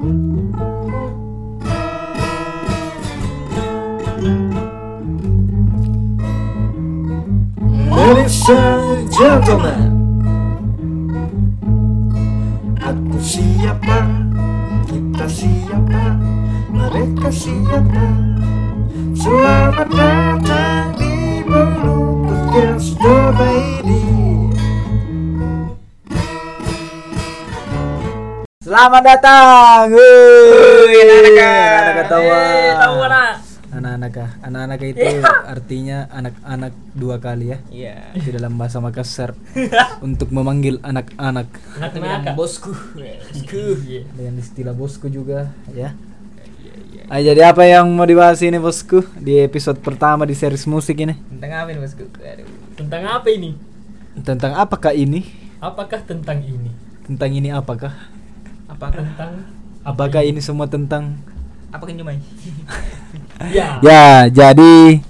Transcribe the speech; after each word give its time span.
Ladies 0.00 0.16
and 8.48 9.12
gentlemen 9.12 9.92
Aku 12.80 13.20
siapa? 13.20 14.08
Kita 14.88 15.28
siapa? 15.28 16.16
Mereka 16.72 17.28
siapa? 17.28 18.08
Selamat 19.12 19.88
datang 19.92 20.96
di 20.96 21.44
Bulu 21.44 22.24
Podcast 22.24 22.96
Doba 22.96 23.52
ini 23.84 24.19
Selamat 28.70 29.02
datang. 29.02 29.90
Wih, 29.90 30.94
anak-anak 31.02 31.94
ketawa. 32.06 32.38
Anak-anak 33.74 34.12
ah. 34.14 34.30
anak-anak 34.46 34.80
itu 34.86 35.10
artinya 35.26 36.06
anak-anak 36.14 36.70
dua 36.94 37.18
kali 37.18 37.50
ya. 37.50 37.58
Iya. 37.66 38.14
Itu 38.14 38.30
dalam 38.30 38.54
bahasa 38.54 38.78
Makassar 38.78 39.34
untuk 40.06 40.30
memanggil 40.30 40.78
anak-anak 40.86 41.50
Anak-anak 41.82 42.38
bosku. 42.38 42.70
Bosku. 42.70 43.82
dengan 44.14 44.38
istilah 44.38 44.70
bosku 44.70 45.10
juga 45.10 45.50
ya. 45.74 45.90
Ah, 47.10 47.18
jadi 47.18 47.50
apa 47.50 47.66
yang 47.66 47.90
mau 47.90 48.06
dibahas 48.06 48.38
ini 48.38 48.62
bosku 48.62 49.02
di 49.18 49.42
episode 49.42 49.82
pertama 49.82 50.22
di 50.22 50.38
series 50.38 50.70
musik 50.70 50.94
ini? 50.94 51.18
Tentang 51.26 51.66
apa 51.66 51.74
ini 51.74 51.78
bosku? 51.82 52.06
Aduh. 52.06 52.46
Tentang 52.78 53.02
apa 53.18 53.28
ini? 53.34 53.50
Tentang 54.22 54.54
apakah 54.54 54.94
ini? 54.94 55.26
Apakah 55.58 56.06
tentang 56.06 56.38
ini? 56.46 56.70
Tentang 57.02 57.34
ini 57.34 57.50
apakah? 57.50 58.19
Apakah 58.80 59.04
tentang 59.04 59.32
Apakah 59.84 60.22
ini 60.24 60.40
semua 60.40 60.64
tentang 60.64 61.20
Apakah 61.68 61.92
nyumai? 61.92 62.16
ya. 63.52 63.76
Ya, 63.84 64.24
jadi 64.32 65.04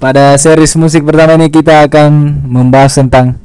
pada 0.00 0.32
series 0.40 0.72
musik 0.80 1.04
pertama 1.04 1.36
ini 1.36 1.52
kita 1.52 1.84
akan 1.84 2.40
membahas 2.48 2.96
tentang 2.96 3.36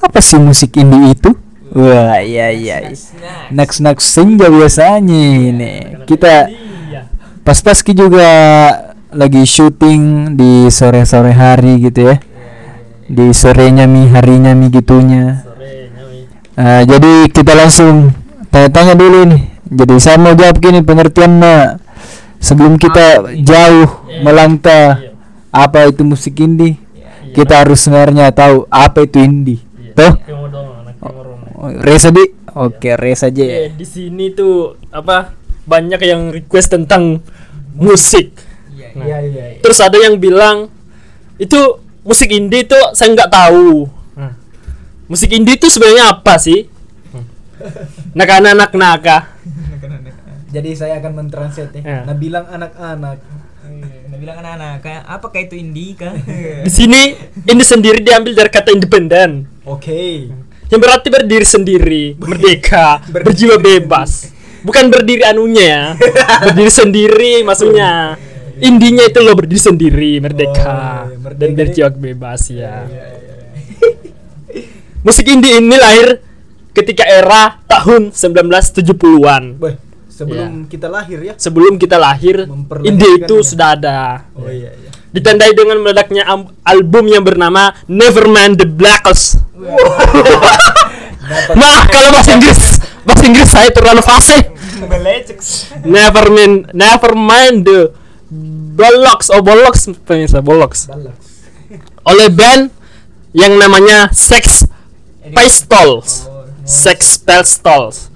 apa 0.00 0.24
sih 0.24 0.40
musik 0.40 0.72
indie 0.80 1.12
itu? 1.12 1.36
Wah, 1.76 2.16
iya 2.24 2.48
iya. 2.48 2.96
iya. 2.96 3.52
Next 3.52 3.84
next 3.84 4.08
senja 4.08 4.48
biasanya 4.48 5.20
ini. 5.52 5.72
Kita 6.08 6.48
Iya. 6.48 7.04
pas-pas 7.44 7.84
juga 7.84 8.28
lagi 9.12 9.44
syuting 9.44 10.32
di 10.32 10.72
sore-sore 10.72 11.36
hari 11.36 11.76
gitu 11.76 12.08
ya. 12.08 12.16
Di 13.04 13.36
sorenya 13.36 13.84
mi, 13.84 14.08
harinya 14.08 14.56
mi 14.56 14.72
gitunya. 14.72 15.44
Ah, 16.56 16.80
jadi 16.88 17.28
kita 17.28 17.52
langsung 17.52 18.23
tanya-tanya 18.54 18.94
dulu 18.94 19.18
nih. 19.26 19.42
Jadi 19.66 19.94
saya 19.98 20.14
mau 20.14 20.30
jawab 20.30 20.62
gini 20.62 20.78
pengertian 20.78 21.42
sebelum 22.38 22.78
kita 22.78 23.34
jauh 23.42 23.88
Iya. 24.06 24.20
melangkah 24.22 25.02
Iya. 25.02 25.10
apa 25.50 25.90
itu 25.90 26.06
musik 26.06 26.38
indie, 26.38 26.78
Iya. 26.94 27.34
kita 27.34 27.66
harus 27.66 27.82
sebenarnya 27.82 28.30
tahu 28.30 28.70
apa 28.70 29.02
itu 29.02 29.18
indie. 29.18 29.58
Iya. 29.74 29.92
Tuh, 29.96 30.12
Kamu 30.22 30.46
dong 30.52 30.68
anak 30.78 30.94
ngorong. 31.02 31.40
oh, 31.58 31.70
Resa 31.82 32.14
di, 32.14 32.22
oke 32.46 32.90
Resa 32.94 33.26
aja. 33.26 33.42
Eh, 33.42 33.74
di 33.74 33.82
sini 33.82 34.30
tuh 34.30 34.78
apa 34.94 35.34
banyak 35.64 35.98
yang 35.98 36.30
request 36.30 36.76
tentang 36.76 37.18
musik. 37.74 38.30
Nah, 38.94 39.02
Iya 39.02 39.18
iya. 39.26 39.44
Terus 39.58 39.82
ada 39.82 39.98
yang 39.98 40.22
bilang 40.22 40.70
itu 41.34 41.58
musik 42.06 42.30
indie 42.30 42.62
itu 42.62 42.78
saya 42.94 43.10
nggak 43.10 43.32
tahu. 43.32 43.90
Nah, 44.14 44.38
musik 45.10 45.34
indie 45.34 45.58
itu 45.58 45.66
sebenarnya 45.66 46.14
apa 46.14 46.38
sih? 46.38 46.70
Nak 48.14 48.28
anak 48.30 48.72
naka. 48.76 49.18
Jadi 50.54 50.70
saya 50.78 51.02
akan 51.02 51.12
mentranslate 51.18 51.82
Ya. 51.82 52.06
Nah 52.06 52.14
bilang 52.14 52.46
anak-anak. 52.46 53.18
Nah 54.06 54.16
bilang 54.20 54.36
anak-anak 54.38 54.86
kayak 54.86 55.02
apa 55.02 55.26
kayak 55.34 55.44
itu 55.50 55.56
indie 55.58 55.98
kah? 55.98 56.14
Di 56.62 56.70
sini 56.70 57.18
ini 57.42 57.62
sendiri 57.66 57.98
diambil 57.98 58.38
dari 58.38 58.50
kata 58.52 58.70
independen. 58.70 59.50
Oke. 59.66 60.30
Yang 60.70 60.80
berarti 60.80 61.08
berdiri 61.12 61.46
sendiri, 61.46 62.04
merdeka, 62.16 63.02
berjiwa 63.10 63.60
bebas. 63.60 64.32
Bukan 64.64 64.88
berdiri 64.88 65.20
anunya 65.26 65.64
ya. 65.64 65.82
Berdiri 66.48 66.72
sendiri 66.72 67.32
maksudnya. 67.44 68.16
Indinya 68.62 69.04
itu 69.04 69.18
loh 69.18 69.34
berdiri 69.34 69.58
sendiri, 69.60 70.12
merdeka, 70.22 70.62
Oh, 71.04 71.10
iya, 71.10 71.18
merdeka 71.18 71.40
dan 71.42 71.48
berjiwa 71.58 71.88
bebas 71.90 72.42
ya. 72.54 72.86
Musik 75.04 75.26
indie 75.28 75.58
ini 75.60 75.76
lahir 75.76 76.22
ketika 76.74 77.06
era 77.06 77.62
tahun 77.70 78.10
1970-an. 78.10 79.42
Boy, 79.56 79.78
sebelum 80.10 80.66
kita 80.66 80.90
lahir 80.90 81.18
ya. 81.22 81.34
Sebelum 81.38 81.78
kita 81.78 81.96
lahir, 81.96 82.50
Memperlihatkan 82.50 82.90
indie 82.90 83.22
itu 83.22 83.36
ya. 83.40 83.46
sudah 83.46 83.68
ada. 83.78 83.98
Oh 84.34 84.50
iya 84.50 84.74
iya. 84.74 84.90
Ditandai 85.14 85.54
dengan 85.54 85.78
meledaknya 85.78 86.26
album 86.66 87.06
yang 87.06 87.22
bernama 87.22 87.70
Nevermind 87.86 88.58
the 88.58 88.66
Blackers. 88.66 89.38
nah, 91.54 91.86
kalau 91.86 92.10
bahasa 92.10 92.34
Inggris, 92.34 92.82
bahasa 93.06 93.22
Inggris 93.22 93.46
saya 93.46 93.70
terlalu 93.70 94.02
fasih. 94.02 94.42
Nevermind, 95.86 96.74
Nevermind 96.74 97.62
the 97.62 97.94
Bollocks, 98.74 99.30
oh 99.30 99.38
Bollocks, 99.38 99.86
pemirsa. 100.02 100.42
Balak. 100.42 100.74
Oleh 102.10 102.26
band 102.34 102.74
yang 103.30 103.54
namanya 103.54 104.10
Sex 104.10 104.66
Pistols. 105.30 106.33
Sex 106.64 107.20
Pistols. 107.20 108.10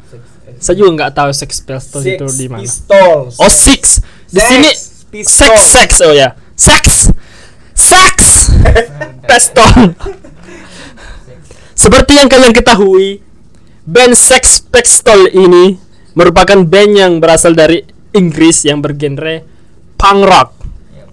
Saya 0.59 0.75
juga 0.75 0.91
nggak 1.05 1.13
tahu 1.15 1.31
Sex 1.31 1.63
Pistols 1.63 2.05
itu 2.05 2.27
di 2.35 2.47
mana. 2.51 2.65
Pistols. 2.67 3.39
Oh 3.39 3.53
six 3.53 4.03
di 4.29 4.41
Sex 4.43 4.49
sini 4.51 4.71
Pistols. 5.09 5.33
sex 5.33 5.55
sex 5.73 5.91
oh 6.05 6.13
ya 6.13 6.37
sex 6.59 6.85
sex 7.73 8.17
pistol. 9.29 9.95
Seperti 11.79 12.19
yang 12.19 12.27
kalian 12.27 12.51
ketahui, 12.51 13.23
band 13.87 14.19
Sex 14.19 14.59
Pistol 14.67 15.31
ini 15.31 15.79
merupakan 16.19 16.59
band 16.67 16.93
yang 16.99 17.13
berasal 17.23 17.55
dari 17.55 17.87
Inggris 18.11 18.67
yang 18.67 18.83
bergenre 18.83 19.47
punk 19.95 20.27
rock. 20.27 20.51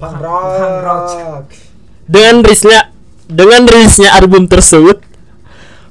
Punk 0.02 0.18
rock. 0.18 1.46
Dengan 2.10 2.42
rilisnya 2.42 2.90
dengan 3.30 3.70
rilisnya 3.70 4.10
album 4.18 4.50
tersebut, 4.50 5.05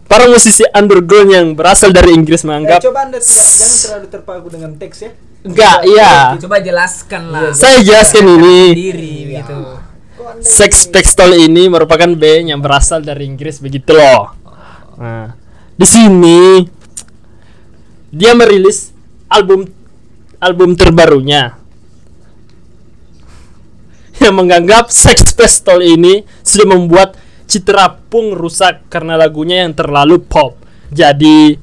para 0.05 0.27
musisi 0.27 0.63
underground 0.69 1.29
yang 1.29 1.47
berasal 1.53 1.91
dari 1.91 2.13
Inggris 2.13 2.41
Eh, 2.41 2.47
menganggap 2.47 2.81
coba 2.81 3.01
anda 3.05 3.19
tidak- 3.19 3.33
jangan 3.55 3.79
terlalu 3.81 4.07
terpaku 4.09 4.47
dengan 4.49 4.71
teks 4.75 4.99
ya. 5.01 5.11
enggak 5.43 5.79
iya. 5.85 6.13
Coba 6.39 6.57
jelaskan 6.59 7.23
lah. 7.29 7.53
Saya 7.53 7.81
jelaskan 7.81 8.25
ini. 8.31 8.59
Diri 8.73 9.15
gitu. 9.35 9.59
Kok 10.15 10.27
anda 10.31 10.41
Sex 10.41 10.89
Pistol 10.89 11.37
ini 11.39 11.69
merupakan 11.69 12.09
band 12.09 12.45
yang 12.49 12.61
berasal 12.61 13.01
dari 13.01 13.25
Inggris 13.25 13.59
begitu 13.59 13.93
loh. 13.93 14.33
Nah, 14.97 15.37
di 15.75 15.85
sini 15.85 16.65
dia 18.09 18.33
merilis 18.33 18.95
album 19.27 19.67
album 20.39 20.73
terbarunya 20.75 21.59
yang 24.17 24.35
menganggap 24.35 24.89
Sex 24.89 25.35
Pistol 25.35 25.83
ini 25.83 26.23
sudah 26.41 26.67
membuat 26.69 27.19
citra 27.45 27.99
punk 28.15 28.39
rusak 28.39 28.87
karena 28.87 29.19
lagunya 29.19 29.67
yang 29.67 29.75
terlalu 29.75 30.23
pop. 30.23 30.55
Jadi 30.95 31.59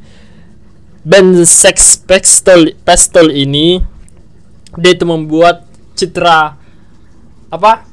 band 1.08 1.48
Sex 1.48 1.96
Pistol 2.04 2.76
Pistol 2.84 3.32
ini 3.32 3.80
dia 4.76 4.92
itu 4.92 5.08
membuat 5.08 5.64
citra 5.96 6.60
apa 7.48 7.88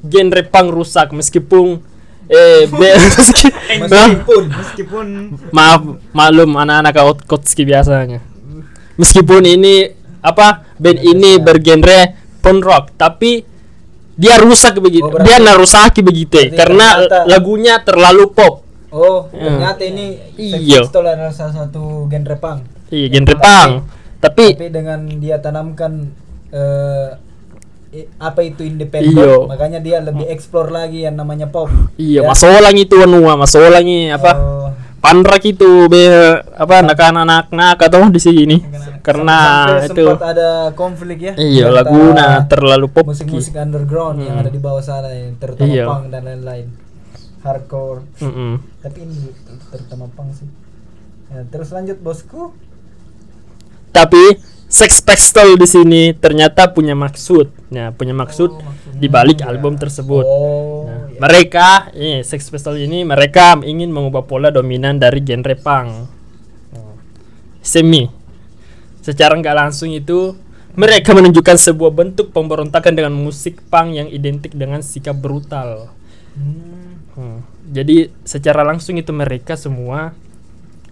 genre 0.00 0.40
punk 0.48 0.72
rusak. 0.72 1.12
Meskipun 1.12 1.84
eh 2.32 2.64
be- 2.80 2.96
meski- 2.96 3.52
Meskipun 3.76 4.42
Meskipun. 4.48 5.06
Maaf 5.52 5.84
maklum 6.16 6.56
anak-anak 6.56 7.28
Kotski 7.28 7.68
biasanya. 7.68 8.24
Meskipun 8.96 9.44
ini 9.44 9.92
apa 10.24 10.64
band 10.80 10.96
ini 10.96 11.36
bergenre 11.36 12.16
punk 12.40 12.64
rock. 12.64 12.96
Tapi 12.96 13.51
dia 14.14 14.36
rusak 14.36 14.76
begitu 14.76 15.08
Oh, 15.08 15.18
dia 15.18 15.36
narusaki 15.38 16.00
begitu 16.00 16.36
karena 16.52 17.04
ternyata- 17.04 17.24
lagunya 17.24 17.74
terlalu 17.80 18.28
pop 18.28 18.60
Oh, 18.88 19.24
Ya. 19.30 19.48
ternyata 19.48 19.82
ini 19.82 20.20
Iya. 20.36 20.84
Adalah 20.84 21.32
salah 21.32 21.64
satu 21.64 22.04
genre 22.06 22.36
punk. 22.36 22.60
iya 22.88 23.08
genre 23.08 23.34
punk 23.34 23.72
tapi 24.18 24.52
Tapi 24.52 24.68
dengan 24.68 25.00
dia 25.16 25.40
tanamkan 25.40 26.12
i- 27.90 28.08
apa 28.18 28.40
itu 28.40 28.62
independen, 28.62 29.12
Iyo. 29.14 29.44
makanya 29.44 29.76
dia 29.76 30.00
lebih 30.00 30.24
explore 30.26 30.68
lagi 30.68 31.04
yang 31.04 31.12
namanya 31.12 31.44
pop. 31.46 31.68
iya 31.96 32.20
Ya. 32.20 32.28
masolang 32.28 32.72
itu 32.74 32.96
anua 32.96 33.32
masolang 33.34 33.80
ini 33.80 34.08
apa 34.08 34.32
Oh, 34.34 34.61
panrak 35.02 35.42
itu 35.42 35.90
be 35.90 36.06
apa 36.54 36.74
anak-anak 36.80 37.50
nak 37.50 37.76
atau 37.76 38.06
di 38.06 38.16
sini 38.16 38.56
karena 39.02 39.66
sampai 39.82 39.90
itu 39.90 40.04
sempat 40.06 40.30
ada 40.30 40.50
konflik 40.72 41.18
ya. 41.20 41.32
iya 41.34 41.66
laguna 41.68 42.46
terlalu 42.46 42.86
pop 42.86 43.10
musik-musik 43.10 43.50
underground 43.52 44.22
yang 44.22 44.38
Hmm. 44.38 44.42
ada 44.42 44.50
di 44.50 44.62
bawah 44.62 44.78
sana 44.78 45.10
yang 45.10 45.34
terutama 45.36 45.66
Iya. 45.68 45.84
punk 45.84 46.04
dan 46.08 46.22
lain-lain. 46.22 46.66
Hardcore. 47.42 48.06
Mm-mm. 48.22 48.62
Tapi 48.78 48.98
ini 49.02 49.34
terutama 49.68 50.06
punk 50.08 50.30
sih. 50.32 50.46
Ya, 51.28 51.42
terus 51.44 51.68
lanjut 51.68 51.98
bosku. 51.98 52.54
tapi 53.90 54.38
Sex 54.68 55.04
Pistol 55.04 55.60
di 55.60 55.68
sini 55.68 56.02
ternyata 56.14 56.64
punya 56.66 56.94
maksud. 56.94 57.52
Nah, 57.68 57.92
punya 57.92 58.14
maksud 58.14 58.48
Oh. 58.48 58.62
Di 58.92 59.08
balik 59.08 59.40
album 59.44 59.80
tersebut. 59.80 60.24
Oh. 60.24 60.88
Nah, 60.88 61.08
mereka, 61.28 61.88
ini 61.96 62.20
Sex 62.20 62.48
Pistol 62.52 62.80
ini 62.80 63.06
mereka 63.06 63.56
ingin 63.62 63.88
mengubah 63.88 64.24
pola 64.28 64.52
dominan 64.52 65.00
dari 65.00 65.24
genre 65.24 65.56
punk. 65.56 65.88
Oh. 66.76 66.96
Semi. 67.64 68.04
Secara 69.02 69.34
nggak 69.34 69.56
langsung 69.56 69.90
itu 69.90 70.36
mereka 70.72 71.12
menunjukkan 71.12 71.56
sebuah 71.58 71.92
bentuk 71.92 72.32
pemberontakan 72.32 72.96
dengan 72.96 73.12
musik 73.12 73.60
punk 73.68 73.92
yang 73.96 74.08
identik 74.08 74.56
dengan 74.56 74.80
sikap 74.80 75.16
brutal. 75.20 75.92
Hmm. 76.32 77.02
Hmm. 77.12 77.38
Jadi 77.72 78.08
secara 78.24 78.64
langsung 78.64 78.96
itu 78.96 79.12
mereka 79.12 79.52
semua 79.56 80.16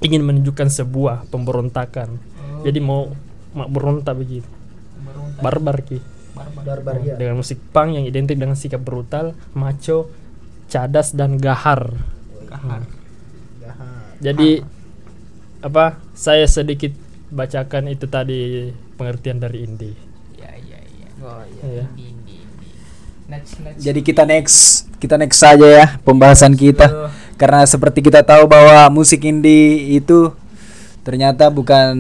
ingin 0.05 0.21
menunjukkan 0.25 0.69
sebuah 0.69 1.29
pemberontakan. 1.33 2.09
Oh. 2.17 2.65
Jadi 2.65 2.79
mau 2.81 3.09
mau 3.57 3.67
berontak 3.69 4.21
begitu. 4.21 4.49
Barbar 5.41 5.81
ki. 5.81 6.10
Barbar 6.63 6.97
ya 7.03 7.15
Dengan 7.17 7.41
musik 7.41 7.59
punk 7.75 7.97
yang 7.97 8.05
identik 8.07 8.37
dengan 8.37 8.57
sikap 8.57 8.81
brutal, 8.85 9.35
macho, 9.57 10.09
cadas 10.71 11.13
dan 11.13 11.37
gahar. 11.37 11.93
Kahar. 12.47 12.83
Jadi 14.21 14.61
apa? 15.65 15.97
Saya 16.13 16.45
sedikit 16.45 16.93
bacakan 17.33 17.89
itu 17.89 18.05
tadi 18.05 18.69
pengertian 19.01 19.41
dari 19.41 19.65
indie. 19.65 19.97
Ya 20.37 20.53
ya 20.61 20.77
ya. 20.77 21.09
oh 21.25 21.41
Iya. 21.65 21.85
Indi 21.89 22.05
indi 22.13 22.35
indi. 22.45 22.69
Next 23.33 23.53
next. 23.65 23.81
Jadi 23.81 24.01
kita 24.05 24.23
next, 24.29 24.57
kita 25.01 25.17
next 25.17 25.41
saja 25.41 25.65
ya 25.65 25.87
pembahasan 26.05 26.53
kita. 26.53 26.87
Betul. 26.87 27.09
Karena 27.41 27.65
seperti 27.65 28.05
kita 28.05 28.21
tahu 28.21 28.45
bahwa 28.45 28.93
musik 28.93 29.25
indie 29.25 29.97
itu 29.97 30.37
ternyata 31.01 31.49
bukan 31.49 31.97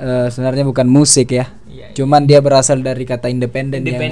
eh, 0.00 0.32
sebenarnya 0.32 0.64
bukan 0.64 0.88
musik 0.88 1.36
ya. 1.36 1.52
Iya, 1.78 1.86
iya. 1.90 1.94
Cuman 1.94 2.26
dia 2.26 2.42
berasal 2.42 2.82
dari 2.82 3.06
kata 3.06 3.30
independen 3.30 3.86
yang 3.86 4.02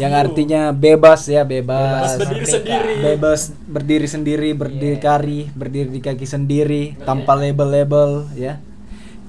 yang 0.00 0.12
artinya 0.16 0.72
bebas 0.72 1.28
ya, 1.28 1.44
bebas. 1.44 2.16
Bebas 2.16 2.20
berdiri 2.24 2.40
Merdeka. 2.40 2.56
sendiri. 2.56 2.94
Bebas 3.04 3.40
berdiri 3.68 4.06
sendiri, 4.08 4.48
berdikari, 4.56 5.40
berdiri 5.52 5.88
di 5.92 6.00
kaki 6.00 6.24
sendiri 6.24 6.82
tanpa 7.04 7.36
label-label 7.36 8.32
ya. 8.32 8.56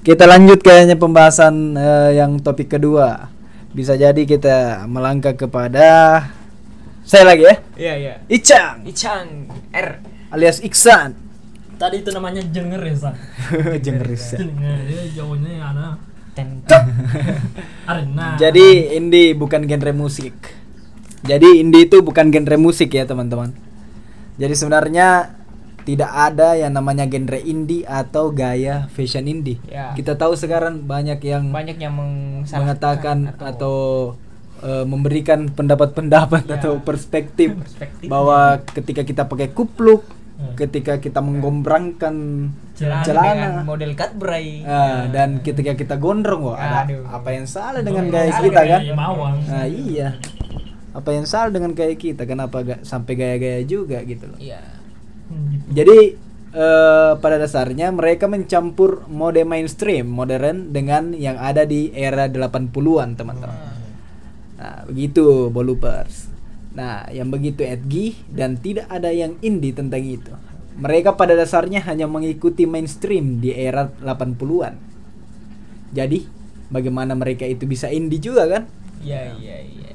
Kita 0.04 0.24
lanjut 0.24 0.60
kayaknya 0.60 0.96
pembahasan 0.96 1.76
eh, 1.76 2.10
yang 2.20 2.40
topik 2.40 2.72
kedua. 2.72 3.28
Bisa 3.74 3.96
jadi 3.96 4.24
kita 4.24 4.86
melangkah 4.88 5.34
kepada 5.36 6.20
saya 7.04 7.24
lagi 7.28 7.44
ya. 7.44 7.56
Iya 7.76 7.94
iya. 8.00 8.14
Icang 8.32 8.84
Ichang 8.88 9.28
R. 9.72 10.00
alias 10.32 10.64
Iksan. 10.64 11.12
Tadi 11.74 12.00
itu 12.00 12.10
namanya 12.14 12.40
ya. 12.40 13.12
Jengeris. 13.84 14.38
ya. 14.38 14.38
Jenger, 14.40 14.78
dia 14.88 15.02
jauhnya 15.20 15.52
anak. 15.74 16.13
Ten. 16.34 16.66
Arena. 17.90 18.34
Jadi 18.36 18.94
indie 18.94 19.32
bukan 19.32 19.64
genre 19.64 19.92
musik. 19.92 20.34
Jadi 21.24 21.62
indie 21.62 21.86
itu 21.86 22.02
bukan 22.02 22.28
genre 22.28 22.56
musik 22.58 22.92
ya 22.92 23.06
teman-teman. 23.06 23.54
Jadi 24.36 24.52
sebenarnya 24.52 25.30
tidak 25.84 26.10
ada 26.10 26.56
yang 26.56 26.72
namanya 26.72 27.04
genre 27.04 27.36
indie 27.38 27.84
atau 27.84 28.28
gaya 28.28 28.88
fashion 28.90 29.24
indie. 29.24 29.60
Ya. 29.68 29.92
Kita 29.92 30.16
tahu 30.16 30.34
sekarang 30.34 30.82
banyak 30.82 31.20
yang 31.20 31.52
Banyak 31.52 31.76
yang 31.76 31.94
mengatakan 32.42 33.36
atau, 33.36 34.12
eh, 34.60 34.84
memberikan 34.84 35.46
pendapat-pendapat 35.46 36.48
Ya. 36.48 36.56
atau 36.56 36.80
perspektif, 36.80 37.52
Perspektif. 37.54 38.08
bahwa 38.08 38.64
ketika 38.72 39.04
kita 39.04 39.22
pakai 39.24 39.52
kupluk, 39.52 40.02
Hmm. 40.44 40.56
ketika 40.60 41.00
kita 41.00 41.24
menggombrangkan 41.24 42.14
celana, 42.76 43.04
celana, 43.06 43.48
model 43.64 43.96
cut 43.96 44.12
bray. 44.20 44.60
ah, 44.68 45.08
dan 45.08 45.40
ketika 45.40 45.72
kita 45.72 45.96
gondrong, 45.96 46.52
wah 46.52 46.58
ada 46.60 46.84
Aduh. 46.84 47.08
apa 47.08 47.28
yang 47.32 47.46
salah 47.48 47.80
dengan 47.80 48.12
gaya 48.12 48.30
kita 48.36 48.60
kan? 48.60 48.80
Nah 49.48 49.66
iya. 49.66 50.20
Apa 50.94 51.10
yang 51.10 51.26
salah 51.26 51.50
dengan 51.50 51.74
gaya 51.74 51.96
kita? 51.98 52.22
Kenapa 52.22 52.62
gak 52.62 52.86
sampai 52.86 53.18
gaya-gaya 53.18 53.66
juga 53.66 53.98
gitu 54.06 54.30
loh? 54.30 54.38
Iya. 54.38 54.62
Hmm, 55.26 55.44
gitu. 55.50 55.64
Jadi 55.82 55.98
eh, 56.54 57.12
pada 57.18 57.36
dasarnya 57.40 57.90
mereka 57.90 58.30
mencampur 58.30 59.02
mode 59.10 59.42
mainstream 59.42 60.06
modern 60.06 60.70
dengan 60.70 61.10
yang 61.10 61.34
ada 61.34 61.66
di 61.66 61.90
era 61.90 62.30
80-an, 62.30 63.18
teman-teman. 63.18 63.58
Nah, 64.54 64.86
begitu 64.86 65.50
Bolupers. 65.50 66.33
Nah, 66.74 67.06
yang 67.14 67.30
begitu 67.30 67.62
edgy 67.62 68.18
dan 68.26 68.58
tidak 68.58 68.90
ada 68.90 69.14
yang 69.14 69.38
indie 69.40 69.70
tentang 69.70 70.02
itu. 70.02 70.34
Mereka 70.74 71.14
pada 71.14 71.38
dasarnya 71.38 71.78
hanya 71.86 72.10
mengikuti 72.10 72.66
mainstream 72.66 73.38
di 73.38 73.54
era 73.54 73.86
80-an. 74.02 74.74
Jadi, 75.94 76.26
bagaimana 76.74 77.14
mereka 77.14 77.46
itu 77.46 77.62
bisa 77.70 77.86
indie 77.94 78.18
juga 78.18 78.50
kan? 78.50 78.62
Iya 78.98 79.38
iya 79.38 79.56
iya. 79.62 79.92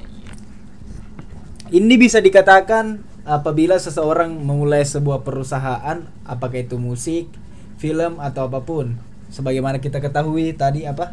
Ini 1.68 1.94
bisa 2.00 2.24
dikatakan 2.24 3.04
apabila 3.28 3.76
seseorang 3.76 4.32
memulai 4.40 4.80
sebuah 4.80 5.20
perusahaan, 5.20 6.08
apakah 6.24 6.64
itu 6.64 6.80
musik, 6.80 7.28
film 7.76 8.16
atau 8.16 8.48
apa 8.48 8.64
pun. 8.64 8.96
Sebagaimana 9.28 9.84
kita 9.84 10.00
ketahui 10.00 10.56
tadi 10.56 10.88
apa? 10.88 11.12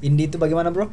Indie 0.00 0.32
itu 0.32 0.40
bagaimana, 0.40 0.72
Bro? 0.72 0.88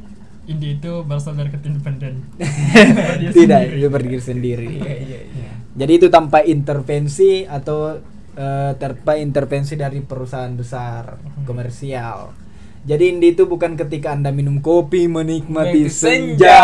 Indie 0.52 0.78
itu 0.78 0.92
berasal 1.08 1.40
dari 1.40 1.50
kata 1.50 1.66
independen. 1.72 2.28
Tidak, 3.38 3.62
itu 3.80 3.88
berdiri 3.88 4.20
sendiri. 4.20 4.68
Iya 4.68 4.96
iya 5.00 5.20
iya. 5.32 5.52
Jadi 5.72 5.92
itu 6.04 6.08
tanpa 6.12 6.44
intervensi 6.44 7.48
atau 7.48 7.96
eh, 8.36 8.72
tanpa 8.76 9.16
intervensi 9.16 9.80
dari 9.80 10.04
perusahaan 10.04 10.52
besar 10.52 11.16
komersial. 11.48 12.42
Jadi 12.82 13.14
indie 13.14 13.38
itu 13.38 13.46
bukan 13.46 13.78
ketika 13.78 14.10
Anda 14.10 14.34
minum 14.34 14.58
kopi 14.58 15.06
menikmati 15.06 15.86
senja. 15.86 16.58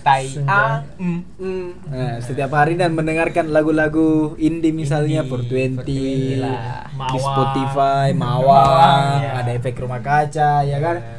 Tai 0.00 0.24
Senja. 0.24 0.48
A. 0.48 0.96
Mm. 0.96 1.20
Hmm. 1.36 1.68
Nah, 1.84 2.16
setiap 2.24 2.48
hari 2.56 2.80
dan 2.80 2.96
mendengarkan 2.96 3.52
lagu-lagu 3.52 4.40
indie 4.40 4.72
misalnya 4.72 5.20
Indie, 5.20 5.28
for 5.28 5.44
20 5.44 5.84
420 5.84 6.40
lah. 6.40 6.88
di. 6.96 7.18
Spotify, 7.20 8.06
Mawang, 8.16 8.40
Mawang, 8.40 9.04
ya. 9.20 9.30
ada 9.44 9.50
efek 9.52 9.76
rumah 9.84 10.00
kaca 10.00 10.64
ya 10.64 10.78
kan. 10.80 10.96
Iya. 10.96 11.17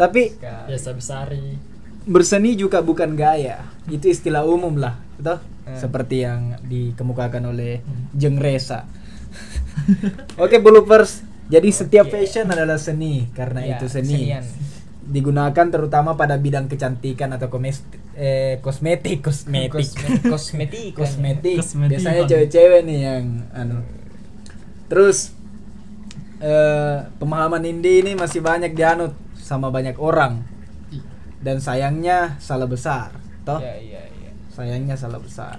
Tapi 0.00 0.32
Biasa 0.40 0.96
besari. 0.96 1.60
berseni 2.08 2.56
juga 2.56 2.80
bukan 2.80 3.12
gaya. 3.12 3.60
Itu 3.86 4.08
istilah 4.08 4.40
umum 4.42 4.80
lah, 4.80 4.96
betul? 5.14 5.36
Hmm. 5.68 5.76
Seperti 5.76 6.24
yang 6.24 6.56
dikemukakan 6.64 7.44
oleh 7.46 7.84
Jeng 8.16 8.40
Resa. 8.40 8.88
Oke, 10.42 10.56
bloopers. 10.58 11.20
Jadi 11.50 11.68
setiap 11.68 12.06
fashion 12.08 12.46
adalah 12.46 12.78
seni 12.78 13.28
karena 13.30 13.60
Iya, 13.60 13.76
itu 13.76 13.86
seni. 13.90 14.32
senian. 14.32 14.44
Digunakan 15.02 15.66
terutama 15.68 16.14
pada 16.14 16.38
bidang 16.38 16.70
kecantikan 16.70 17.34
atau 17.34 17.50
eh, 18.14 18.62
kosmetik, 18.62 19.20
kosmetik. 19.20 19.74
Kosme- 19.74 20.22
Kosmetik. 20.24 20.24
kan. 20.24 20.30
kosmetik. 20.96 21.56
Kosmetik. 21.58 21.90
Biasanya 21.90 22.22
cewek-cewek 22.24 22.80
nih 22.86 22.98
yang 23.02 23.24
anu. 23.52 23.82
Terus 24.86 25.34
eh 26.40 26.98
pemahaman 27.20 27.60
indie 27.62 28.00
ini 28.00 28.16
masih 28.16 28.40
banyak 28.40 28.72
dianut 28.72 29.12
sama 29.50 29.74
banyak 29.74 29.98
orang. 29.98 30.46
Dan 31.42 31.58
sayangnya 31.58 32.38
salah 32.38 32.70
besar, 32.70 33.10
toh? 33.42 33.58
Iya 33.58 33.74
iya 33.82 34.02
iya. 34.06 34.30
Sayangnya 34.54 34.94
salah 34.94 35.18
besar. 35.18 35.58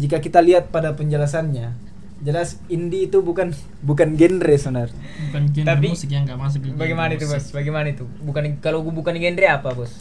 Jika 0.00 0.24
kita 0.24 0.40
lihat 0.40 0.70
pada 0.70 0.94
penjelasannya, 0.94 1.74
jelas 2.22 2.62
indie 2.70 3.10
itu 3.10 3.20
bukan 3.20 3.52
bukan 3.82 4.14
genre 4.16 4.54
sebenarnya. 4.56 4.96
Bukan 5.28 5.42
genre 5.50 5.68
Tapi, 5.68 5.86
musik 5.92 6.08
yang 6.08 6.24
nggak 6.24 6.38
masuk 6.40 6.60
Bagaimana 6.78 7.10
itu 7.12 7.26
bos? 7.26 7.44
Bagaimana 7.50 7.86
itu? 7.90 8.06
Bukan 8.22 8.42
kalau 8.62 8.86
bukan 8.86 9.18
genre 9.18 9.46
apa 9.50 9.74
bos? 9.74 9.92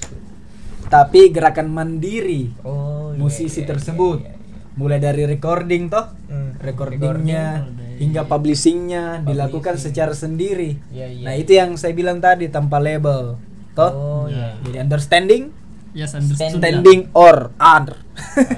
Tapi 0.87 1.33
gerakan 1.33 1.73
mandiri 1.73 2.53
Oh. 2.61 3.11
iya, 3.11 3.17
musisi 3.17 3.65
iya, 3.65 3.69
tersebut. 3.73 4.21
iya, 4.21 4.29
iya, 4.29 4.37
iya. 4.37 4.71
Mulai 4.73 4.97
dari 5.01 5.23
recording 5.25 5.89
toh, 5.89 6.05
Hmm, 6.29 6.53
recordingnya 6.61 7.65
recording. 7.65 7.92
Hingga 8.03 8.27
publishingnya 8.27 9.23
dilakukan 9.23 9.79
Publishing. 9.79 9.95
secara 9.95 10.13
sendiri. 10.13 10.75
Iya, 10.91 11.07
iya. 11.07 11.23
Nah, 11.23 11.33
itu 11.39 11.51
yang 11.55 11.79
saya 11.79 11.95
bilang 11.95 12.19
tadi 12.19 12.51
tanpa 12.51 12.83
label. 12.83 13.39
Toh? 13.73 13.91
Oh 13.95 14.23
iya. 14.27 14.59
Jadi 14.67 14.77
understanding, 14.83 15.55
Yes, 15.95 16.11
understood. 16.13 16.59
standing 16.59 17.07
or 17.15 17.55
under. 17.57 17.95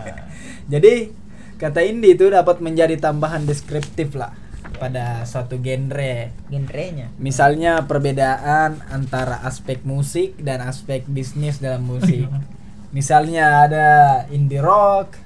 Jadi 0.74 1.14
kata 1.56 1.86
indie 1.86 2.18
itu 2.18 2.28
dapat 2.28 2.60
menjadi 2.60 2.98
tambahan 3.00 3.46
deskriptif 3.46 4.18
lah 4.18 4.34
pada 4.75 5.24
suatu 5.24 5.62
genre. 5.62 6.34
Genrenya. 6.52 7.14
Misalnya 7.16 7.86
perbedaan 7.88 8.84
antara 8.92 9.40
aspek 9.46 9.86
musik 9.88 10.36
dan 10.42 10.60
aspek 10.66 11.06
bisnis 11.08 11.64
dalam 11.64 11.86
musik. 11.86 12.28
Misalnya 12.96 13.68
ada 13.68 13.88
indie 14.32 14.64
rock, 14.64 15.20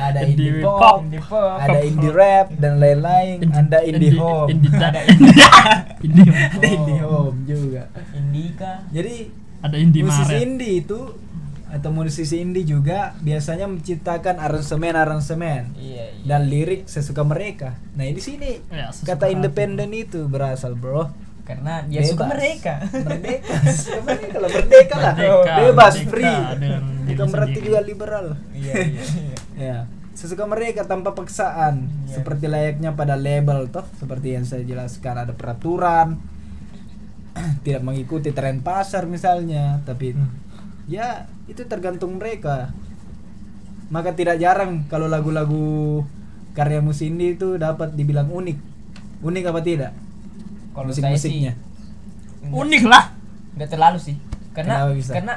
ada 0.00 0.20
indie, 0.22 0.48
Indie 0.48 0.62
pop, 0.62 0.78
pop, 0.78 0.98
indie 1.02 1.20
pop, 1.20 1.56
ada 1.58 1.78
indie 1.80 2.12
rap 2.12 2.46
dan 2.54 2.72
lain-lain. 2.78 3.36
Anda 3.50 3.78
indie, 3.82 4.14
home, 4.14 4.48
Indie, 4.52 4.70
Ada 4.72 5.00
indie, 5.04 5.34
indie, 6.00 6.30
ada 6.30 6.66
indie 6.66 7.00
home 7.00 7.38
juga. 7.44 7.82
Indika. 8.12 8.72
Jadi 8.88 9.16
ada 9.58 9.76
indie 9.76 10.02
musisi 10.02 10.32
Maret. 10.32 10.46
indie 10.46 10.74
itu 10.80 11.00
atau 11.68 11.90
musisi 11.92 12.36
indie 12.38 12.64
juga 12.64 13.12
biasanya 13.18 13.68
menciptakan 13.68 14.40
aransemen-aransemen 14.40 15.76
Iya 15.76 16.16
iya. 16.16 16.24
dan 16.24 16.48
lirik 16.48 16.88
sesuka 16.88 17.20
mereka. 17.20 17.76
Nah, 17.92 18.08
di 18.08 18.22
sini 18.22 18.56
Ya, 18.68 18.88
kata 18.88 19.28
independen 19.28 19.92
itu 19.92 20.24
berasal, 20.24 20.72
Bro. 20.72 21.27
Karena 21.48 21.80
dia 21.88 22.04
suka 22.04 22.28
Bebas. 22.28 22.32
mereka. 22.36 22.74
merdeka. 22.92 23.54
Suka 23.72 24.00
mereka 24.04 24.36
lah 24.36 24.50
merdeka 24.52 24.94
lah. 25.00 25.14
Merdeka, 25.16 25.52
bebas 25.56 25.94
merdeka 25.96 26.10
free. 26.12 26.36
bukan 27.08 27.26
berarti 27.32 27.58
juga 27.64 27.80
liberal. 27.80 28.26
Iya, 28.52 28.72
iya, 28.84 29.00
iya. 29.00 29.36
ya. 29.72 29.78
Sesuka 30.12 30.44
mereka 30.44 30.84
tanpa 30.84 31.16
paksaan. 31.16 31.88
Iya. 32.04 32.20
seperti 32.20 32.52
layaknya 32.52 32.92
pada 32.92 33.16
label 33.16 33.72
toh. 33.72 33.88
Seperti 33.96 34.36
yang 34.36 34.44
saya 34.44 34.60
jelaskan 34.60 35.24
ada 35.24 35.32
peraturan. 35.32 36.20
Tidak 37.64 37.80
mengikuti 37.80 38.28
tren 38.36 38.60
pasar 38.60 39.08
misalnya. 39.08 39.80
Tapi 39.88 40.12
Hmm. 40.12 40.28
ya 40.84 41.24
itu 41.48 41.64
tergantung 41.64 42.20
mereka. 42.20 42.76
Maka 43.88 44.12
tidak 44.12 44.36
jarang 44.36 44.84
kalau 44.92 45.08
lagu-lagu 45.08 46.04
karya 46.52 46.84
musik 46.84 47.08
indie 47.08 47.40
itu 47.40 47.56
dapat 47.56 47.96
dibilang 47.96 48.28
unik. 48.28 48.58
Unik 49.24 49.44
apa 49.48 49.64
tidak 49.64 49.92
Kalau 50.78 50.90
saya 50.94 51.18
sih 51.18 51.34
musik-musiknya 51.34 51.52
Unik 52.48 52.84
lah. 52.86 53.04
nggak 53.58 53.70
terlalu 53.74 53.98
sih. 53.98 54.16
Karena 54.54 54.86
karena 55.10 55.34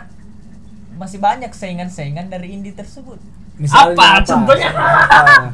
masih 0.95 1.17
banyak 1.17 1.49
saingan-saingan 1.49 2.29
dari 2.29 2.53
indie 2.53 2.77
tersebut. 2.77 3.17
Apa? 3.69 4.21
Contohnya? 4.21 4.69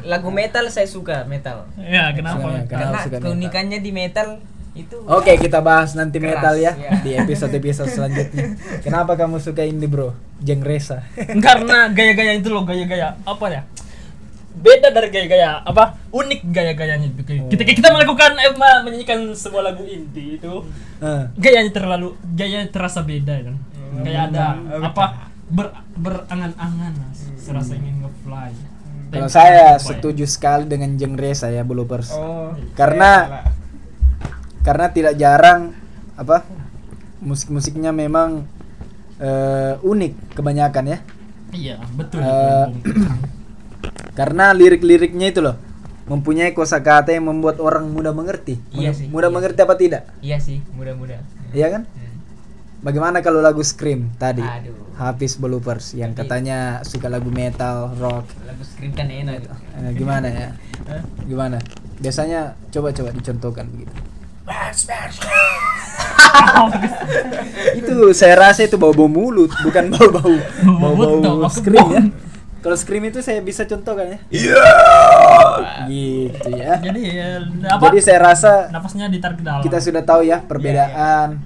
Lagu 0.04 0.28
metal 0.28 0.68
saya 0.68 0.84
suka 0.84 1.24
metal. 1.24 1.64
Ya, 1.80 2.12
kenapa? 2.12 2.40
Suka, 2.40 2.48
ya, 2.52 2.62
Karena 2.64 2.84
Kenapa 2.84 2.98
suka 3.04 3.16
metal? 3.16 3.24
keunikannya 3.28 3.78
di 3.80 3.90
metal 3.92 4.28
itu 4.78 4.96
Oke, 5.10 5.34
kita 5.36 5.58
bahas 5.58 5.98
nanti 5.98 6.22
Keras, 6.22 6.38
metal 6.38 6.54
ya 6.54 6.72
ya. 6.78 6.90
di 7.02 7.10
episode-episode 7.16 7.90
selanjutnya. 7.90 8.54
Kenapa 8.84 9.16
kamu 9.18 9.42
suka 9.42 9.64
indie, 9.66 9.90
Bro? 9.90 10.14
Jengresa. 10.38 11.02
Karena 11.44 11.90
gaya-gaya 11.90 12.38
itu 12.38 12.48
loh, 12.52 12.62
gaya-gaya 12.62 13.18
apa 13.26 13.46
ya? 13.50 13.62
Beda 14.58 14.90
dari 14.90 15.08
gaya-gaya 15.08 15.62
apa? 15.62 15.94
Unik 16.10 16.40
gaya-gayanya 16.50 17.06
itu. 17.06 17.22
Kita 17.22 17.62
kita 17.62 17.88
melakukan 17.90 18.34
eh, 18.36 18.52
menyanyikan 18.82 19.30
sebuah 19.32 19.72
lagu 19.72 19.86
indie 19.86 20.36
itu 20.36 20.66
Eh, 20.98 21.22
gayanya 21.38 21.70
terlalu 21.70 22.18
gayanya 22.34 22.66
terasa 22.68 23.06
beda 23.06 23.38
kan. 23.46 23.56
Kayak 24.02 24.34
ada 24.34 24.44
apa? 24.82 25.30
Ber, 25.48 25.70
berangan-angan 25.96 26.92
serasa 27.38 27.72
ingin 27.72 28.02
nge-fly. 28.02 28.52
kalau 29.08 29.24
Dan- 29.24 29.32
saya 29.32 29.72
apa 29.72 29.80
ya? 29.80 29.80
setuju 29.80 30.24
sekali 30.28 30.68
dengan 30.68 30.92
Jengresa 30.94 31.48
ya, 31.48 31.64
Bloopers. 31.64 32.12
Oh. 32.12 32.52
Karena 32.76 33.40
karena 34.60 34.86
tidak 34.90 35.16
jarang 35.16 35.72
apa? 36.12 36.44
Musik-musiknya 37.18 37.88
memang 37.88 38.44
eh, 39.16 39.74
unik 39.80 40.36
kebanyakan 40.36 40.84
ya. 40.92 40.98
Iya, 41.48 41.76
betul. 41.96 42.20
Eh, 42.20 42.66
Karena 44.18 44.50
lirik-liriknya 44.50 45.30
itu 45.30 45.38
loh 45.38 45.54
mempunyai 46.10 46.50
kosakata 46.50 47.14
yang 47.14 47.30
membuat 47.30 47.62
orang 47.62 47.86
mudah 47.86 48.10
mengerti. 48.10 48.58
Iya 48.74 48.90
Mudah- 48.90 48.96
sih, 48.96 49.06
Mudah 49.06 49.30
iya. 49.30 49.36
mengerti 49.38 49.58
apa 49.62 49.74
tidak? 49.78 50.02
Iya 50.18 50.36
sih, 50.42 50.58
mudah-mudah. 50.74 51.22
Iya 51.54 51.66
kan? 51.70 51.82
Bagaimana 52.78 53.22
kalau 53.22 53.38
lagu 53.38 53.62
Scream 53.62 54.10
tadi? 54.18 54.42
Aduh. 54.42 54.74
Hafiz 54.98 55.38
Bloopers 55.38 55.94
yang 55.94 56.10
Tapi- 56.10 56.26
katanya 56.26 56.82
suka 56.82 57.06
lagu 57.06 57.30
metal, 57.30 57.94
rock. 58.02 58.26
Lagu 58.42 58.62
screen 58.66 58.90
kan 58.98 59.06
enak. 59.06 59.46
Eh, 59.78 59.94
gimana 59.94 60.26
ya? 60.26 60.48
Gimana? 61.22 61.62
Biasanya 62.02 62.58
coba-coba 62.74 63.14
dicontohkan 63.14 63.70
begitu. 63.70 63.94
itu 67.78 67.94
saya 68.10 68.34
rasa 68.34 68.66
itu 68.66 68.74
bau-bau 68.74 69.06
mulut, 69.06 69.52
bukan 69.60 69.92
bau-bau 69.92 70.34
bau-bau 70.80 71.20
Bau-bau 71.20 71.50
Scream 71.52 71.86
ya. 71.94 72.02
Kalau 72.68 72.76
Scream 72.84 73.08
itu 73.08 73.24
saya 73.24 73.40
bisa 73.40 73.64
contohkan 73.64 74.12
ya. 74.12 74.18
Iya. 74.28 74.68
Gitu 75.88 76.48
ya. 76.52 76.76
Jadi 76.84 77.02
ya, 77.16 77.28
apa? 77.64 77.88
Jadi 77.88 77.98
saya 78.04 78.18
rasa 78.20 78.68
Napasnya 78.68 79.08
ditarik 79.08 79.40
ke 79.40 79.44
dalam. 79.48 79.64
kita 79.64 79.80
sudah 79.80 80.04
tahu 80.04 80.28
ya 80.28 80.44
perbedaan 80.44 81.40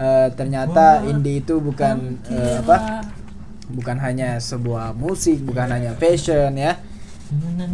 eh, 0.00 0.28
ternyata 0.32 1.04
indie 1.04 1.44
itu 1.44 1.60
bukan 1.60 2.16
eh, 2.32 2.64
apa 2.64 3.04
bukan 3.68 4.00
hanya 4.00 4.40
sebuah 4.40 4.96
musik 4.96 5.44
bukan 5.44 5.68
hanya 5.68 5.92
fashion 5.92 6.56
ya 6.56 6.80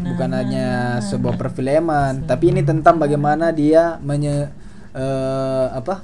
bukan 0.03 0.31
hanya 0.35 0.99
sebuah 0.99 1.39
perfilman 1.39 2.27
tapi 2.27 2.51
ini 2.51 2.67
tentang 2.67 2.99
bagaimana 2.99 3.55
dia 3.55 4.03
menye 4.03 4.51
eh, 4.91 5.67
apa 5.71 6.03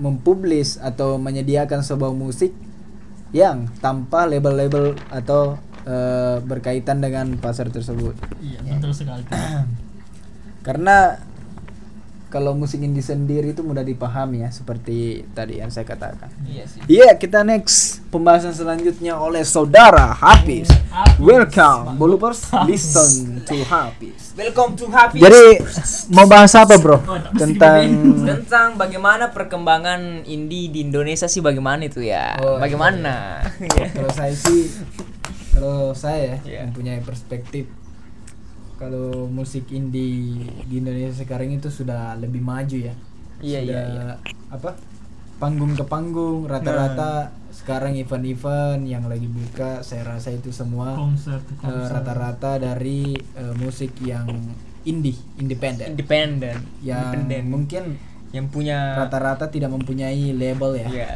mempublis 0.00 0.80
atau 0.80 1.20
menyediakan 1.20 1.84
sebuah 1.84 2.16
musik 2.16 2.56
yang 3.36 3.68
tanpa 3.84 4.24
label-label 4.24 4.96
atau 5.12 5.60
eh, 5.86 6.36
berkaitan 6.42 7.02
dengan 7.02 7.38
pasar 7.38 7.70
tersebut 7.70 8.14
Iya, 8.42 8.58
betul 8.66 8.92
sekali. 8.94 9.22
karena 10.66 11.18
kalau 12.32 12.56
musik 12.56 12.80
indie 12.80 13.04
sendiri 13.04 13.52
itu 13.52 13.60
mudah 13.60 13.84
dipahami 13.84 14.40
ya 14.40 14.48
seperti 14.48 15.20
tadi 15.36 15.60
yang 15.60 15.68
saya 15.68 15.84
katakan. 15.84 16.32
Iya 16.48 16.64
sih. 16.64 16.80
Iya, 16.88 17.20
kita 17.20 17.44
next 17.44 18.00
pembahasan 18.08 18.56
selanjutnya 18.56 19.20
oleh 19.20 19.44
saudara 19.44 20.16
Hafiz. 20.16 20.72
Hafiz. 20.88 21.20
Welcome, 21.20 22.00
Bolupers. 22.00 22.48
Listen 22.64 23.44
to 23.44 23.60
Hafiz. 23.68 24.32
Welcome 24.32 24.80
to 24.80 24.88
Happy. 24.88 25.20
Jadi 25.20 25.60
mau 26.08 26.24
bahas 26.24 26.56
apa, 26.56 26.80
Bro? 26.80 27.04
Oh, 27.04 27.20
Tentang 27.36 27.84
tentang 28.32 28.80
bagaimana 28.80 29.28
perkembangan 29.28 30.24
indie 30.24 30.72
di 30.72 30.88
Indonesia 30.88 31.28
sih 31.28 31.44
bagaimana 31.44 31.84
itu 31.84 32.00
ya? 32.00 32.40
Oh, 32.40 32.56
bagaimana? 32.56 33.44
kalau 33.92 34.08
saya 34.08 34.32
sih 34.32 34.72
kalau 35.52 35.92
saya 35.92 36.40
Iya. 36.42 36.64
mempunyai 36.64 37.00
perspektif 37.00 37.68
kalau 38.74 39.28
musik 39.28 39.70
indie 39.70 40.42
di 40.64 40.74
Indonesia 40.76 41.14
sekarang 41.14 41.52
itu 41.52 41.70
sudah 41.70 42.18
lebih 42.18 42.42
maju 42.42 42.78
ya. 42.82 42.94
Iya, 43.38 43.60
iya, 43.60 43.80
Sudah, 43.84 43.84
iya. 43.86 44.14
apa? 44.50 44.70
Panggung 45.38 45.74
ke 45.74 45.84
panggung 45.84 46.46
rata-rata 46.46 47.30
sekarang 47.50 47.94
event-event 47.94 48.82
yang 48.82 49.06
lagi 49.06 49.26
buka 49.26 49.82
saya 49.82 50.06
rasa 50.08 50.30
itu 50.30 50.50
semua 50.50 50.94
konser 50.94 51.38
eh, 51.38 51.58
konser. 51.58 51.90
rata-rata 51.90 52.58
dari 52.58 53.12
eh, 53.14 53.54
musik 53.56 53.98
yang 54.00 54.26
indie, 54.82 55.18
independen. 55.36 55.94
Independen. 55.94 56.56
yang 56.80 57.10
Independen. 57.12 57.42
mungkin 57.48 57.84
yang 58.32 58.48
punya 58.48 58.96
rata-rata 58.96 59.46
tidak 59.46 59.68
mempunyai 59.68 60.32
label 60.32 60.72
ya. 60.76 60.88
Iya. 60.88 61.10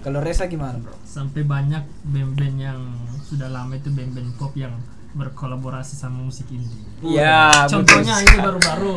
Kalau 0.00 0.24
Reza 0.24 0.48
gimana, 0.48 0.80
Bro? 0.80 0.96
sampai 1.04 1.44
banyak 1.44 1.84
band-band 2.02 2.56
yang 2.56 2.80
sudah 3.22 3.52
lama 3.52 3.76
itu 3.76 3.92
band-band 3.92 4.32
pop 4.36 4.56
yang 4.56 4.72
berkolaborasi 5.12 5.92
sama 5.92 6.24
musik 6.24 6.48
indie. 6.48 6.80
Iya, 7.04 7.68
Contohnya 7.68 8.16
betul. 8.16 8.24
ini 8.24 8.36
baru-baru 8.40 8.92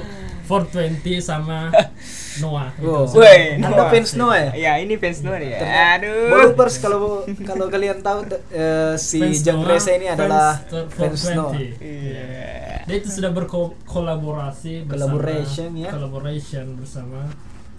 420 0.48 1.20
sama 1.20 1.67
Noah. 2.41 2.72
Wow. 2.79 3.03
Itu. 3.03 3.20
Woi, 3.20 3.60
Anda 3.60 3.67
Noah. 3.75 3.89
fans 3.91 4.12
Noah 4.15 4.39
ya? 4.39 4.51
Ya, 4.55 4.72
ini 4.79 4.96
fans 4.96 5.20
Noah 5.20 5.44
ya. 5.44 5.60
Aduh. 6.00 6.32
Bloopers 6.32 6.79
kalau 6.79 7.27
kalau 7.44 7.67
kalian 7.67 8.00
tahu 8.00 8.32
eh, 8.55 8.96
si 8.96 9.20
Jang 9.44 9.67
Reza 9.67 9.91
ini 9.91 10.08
adalah 10.08 10.55
fans 10.72 10.96
fans 10.96 11.22
Noah. 11.36 11.51
420. 11.51 11.84
Iya. 11.84 12.27
Dia 12.88 12.96
itu 12.96 13.10
sudah 13.12 13.36
berkolaborasi 13.36 14.88
bersama 14.88 15.20
Collaboration, 15.20 15.70
ya. 15.75 15.89
collaboration 15.91 16.65
bersama 16.79 17.27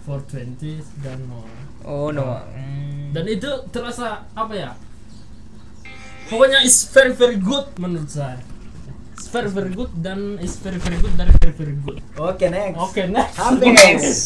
420 0.07 1.03
dan 1.03 1.19
Noah. 1.27 1.59
Oh, 1.83 2.09
Noah. 2.09 2.47
Hmm. 2.49 3.11
Dan 3.11 3.27
itu 3.27 3.51
terasa 3.69 4.23
apa 4.31 4.53
ya? 4.55 4.71
Pokoknya 6.27 6.63
is 6.63 6.87
very 6.89 7.11
very 7.11 7.35
good 7.35 7.67
menurut 7.75 8.07
saya. 8.07 8.39
It's 9.15 9.27
very 9.27 9.51
very 9.51 9.71
good 9.71 9.91
dan 9.99 10.39
is 10.39 10.55
very 10.59 10.79
very 10.79 10.95
good 10.99 11.15
dari 11.15 11.31
very 11.35 11.55
very 11.55 11.75
good. 11.75 11.99
Oke, 12.15 12.47
next. 12.47 12.79
Oke, 12.79 13.03
next. 13.07 13.35
Hafiz. 13.35 14.19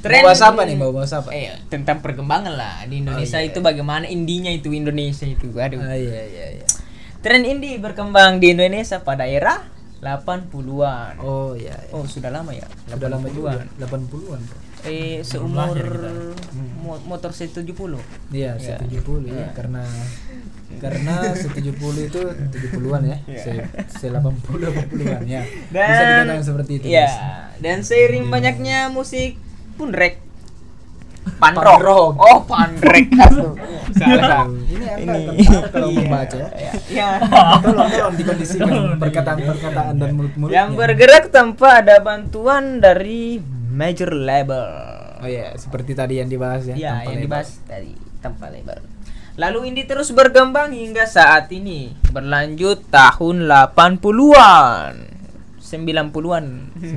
Tren- 0.00 0.24
Mau 0.24 0.32
bahas 0.32 0.42
apa 0.42 0.60
nih? 0.64 0.76
Mau 0.78 0.90
bahas 0.96 1.12
apa? 1.12 1.28
Eh, 1.34 1.52
tentang 1.68 2.00
perkembangan 2.00 2.54
lah 2.56 2.88
di 2.88 3.04
Indonesia 3.04 3.36
Oh, 3.36 3.44
iya. 3.44 3.50
itu 3.52 3.58
bagaimana 3.60 4.08
indinya 4.08 4.48
itu 4.48 4.72
Indonesia 4.72 5.28
itu. 5.28 5.52
Aduh. 5.52 5.76
Ah, 5.82 5.92
iya 5.92 6.22
iya 6.24 6.46
iya. 6.56 6.66
Tren 7.20 7.44
indie 7.44 7.76
berkembang 7.76 8.40
di 8.40 8.56
Indonesia 8.56 8.96
pada 9.04 9.28
era 9.28 9.60
80-an. 10.00 11.20
Oh 11.20 11.52
iya. 11.52 11.76
iya. 11.76 11.92
Oh, 11.92 12.08
sudah 12.08 12.32
lama 12.32 12.48
ya? 12.56 12.64
Sudah 12.88 13.12
lama 13.12 13.28
juga. 13.28 13.60
80-an. 13.76 14.69
80-an, 14.80 14.82
Bro. 14.82 14.88
Eh, 14.88 15.16
seumur 15.22 15.70
lahir 15.70 15.86
kita. 15.86 16.10
mo- 16.80 17.02
motor 17.06 17.30
C70. 17.30 18.00
Iya, 18.30 18.56
Iya. 18.56 18.76
70 18.80 19.20
ya, 19.28 19.32
Iya. 19.34 19.46
karena 19.52 19.82
karena 20.76 21.14
70 21.30 21.76
itu 22.00 22.20
70-an 22.48 23.02
ya. 23.04 23.16
Se, 23.34 23.50
se 23.90 24.06
80 24.08 24.32
80-an 24.66 25.22
ya. 25.24 25.42
Bisa 25.68 26.02
dikatakan 26.02 26.42
seperti 26.42 26.72
itu. 26.76 26.86
Ya, 26.88 27.04
guys. 27.04 27.14
dan 27.58 27.78
seiring 27.80 28.26
banyaknya 28.26 28.88
musik 28.88 29.36
punrek 29.76 30.22
Punk 31.20 31.52
panrock. 31.54 31.80
rock. 31.80 32.12
Oh, 32.16 32.38
panrek. 32.42 33.12
Salah. 33.92 34.48
Ini 34.48 34.86
Anda 34.88 35.18
Ini. 35.20 35.46
kalau 35.68 35.88
Iya, 35.90 36.00
membaca 36.00 36.36
ya. 36.36 36.72
Iya. 36.88 37.08
Tolong 37.60 37.88
tolong 37.90 38.16
dikondisikan 38.16 38.70
perkataan-perkataan 38.96 39.94
dan 39.94 40.10
mulut-mulutnya. 40.10 40.56
Yang 40.56 40.68
bergerak 40.74 41.24
tanpa 41.28 41.84
ada 41.84 42.00
bantuan 42.00 42.80
dari 42.80 43.36
major 43.70 44.10
label. 44.12 44.66
Oh 45.22 45.28
iya, 45.30 45.54
seperti 45.54 45.94
tadi 45.94 46.18
yang 46.18 46.28
dibahas 46.28 46.66
ya. 46.66 46.74
Ya, 46.74 46.92
tanpa 46.98 47.06
yang 47.06 47.18
label. 47.22 47.24
dibahas 47.24 47.48
tadi 47.64 47.92
tanpa 48.20 48.46
label. 48.50 48.78
Lalu 49.38 49.58
indie 49.72 49.86
terus 49.88 50.12
berkembang 50.12 50.74
hingga 50.74 51.08
saat 51.08 51.48
ini 51.54 51.94
berlanjut 52.12 52.90
tahun 52.92 53.48
80-an. 53.48 54.94
90-an. 55.62 56.44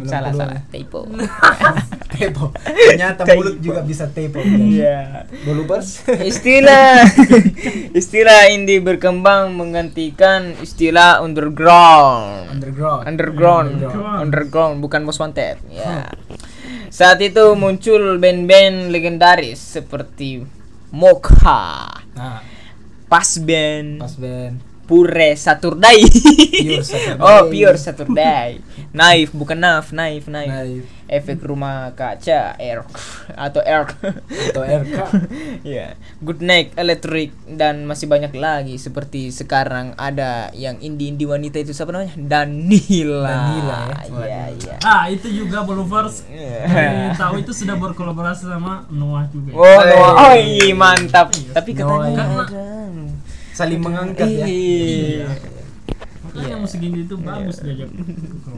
Salah 0.09 0.33
90-an. 0.33 0.33
salah, 0.33 0.59
typo. 0.73 1.05
Tepo. 2.13 2.53
Ternyata 2.61 3.25
mulut 3.33 3.57
juga 3.57 3.81
bisa 3.81 4.05
tepo. 4.13 4.37
Iya. 4.41 5.25
Bolupers. 5.45 6.05
Istilah 6.05 7.01
istilah 7.99 8.53
indie 8.53 8.79
berkembang 8.79 9.57
menggantikan 9.57 10.53
istilah 10.61 11.25
underground. 11.25 12.53
Underground. 12.53 13.03
Underground, 13.09 13.67
Underground. 13.81 14.17
underground, 14.21 14.75
bukan 14.79 15.01
most 15.03 15.17
wanted. 15.17 15.57
Ya. 15.73 16.05
Saat 16.93 17.25
itu 17.25 17.41
muncul 17.57 18.21
band-band 18.21 18.93
legendaris 18.93 19.57
seperti 19.57 20.45
Mokha, 20.93 21.89
Nah, 22.13 22.45
Pas 23.09 23.33
Band, 23.41 23.97
pas 23.97 24.13
band. 24.13 24.61
Pure 24.85 25.33
Saturday. 25.33 26.05
Pure 26.05 26.85
Saturday. 26.93 27.17
oh, 27.17 27.49
Pure 27.49 27.81
Saturday. 27.81 28.61
Naif 28.93 29.33
bukan 29.33 29.57
naf, 29.57 29.89
naif, 29.89 30.29
naif. 30.29 30.53
Naif. 30.53 30.85
Efek 31.13 31.45
rumah 31.45 31.93
kaca, 31.93 32.57
air 32.57 32.81
atau 33.37 33.61
air. 33.61 33.85
Atau 34.49 34.61
RK. 34.65 34.97
Ya, 35.63 35.95
Good 36.19 36.41
Night 36.43 36.73
Electric 36.75 37.31
dan 37.45 37.85
masih 37.85 38.09
banyak 38.09 38.33
lagi 38.35 38.75
seperti 38.81 39.29
sekarang 39.31 39.93
ada 39.95 40.49
yang 40.57 40.81
indie-indie 40.81 41.29
wanita 41.29 41.61
itu 41.61 41.71
siapa 41.71 41.93
namanya? 41.93 42.17
Danila. 42.17 43.29
Danila, 43.29 43.79
ya. 44.03 44.23
Iya, 44.25 44.43
iya. 44.57 44.75
Ah, 44.83 45.05
itu 45.07 45.29
juga. 45.29 45.63
Iya. 45.63 46.59
Kami 46.67 47.07
tahu 47.15 47.33
itu 47.45 47.51
sudah 47.53 47.75
berkolaborasi 47.77 48.49
sama 48.49 48.83
Noah 48.89 49.29
juga. 49.29 49.53
Oh, 49.55 49.79
Noah. 49.81 50.13
oh 50.29 50.35
iya, 50.35 50.73
mantap. 50.73 51.31
Tapi 51.31 51.69
Noah, 51.77 52.09
katanya 52.09 52.11
ya. 52.11 52.25
ada. 52.43 52.65
Saling 53.53 53.79
mengangkat 53.79 54.27
ya. 54.27 54.45
Iya. 54.49 55.52
Makanya 56.33 56.57
musik 56.57 56.81
indie 56.81 57.05
itu 57.05 57.15
bagus 57.21 57.61
diajak. 57.61 57.89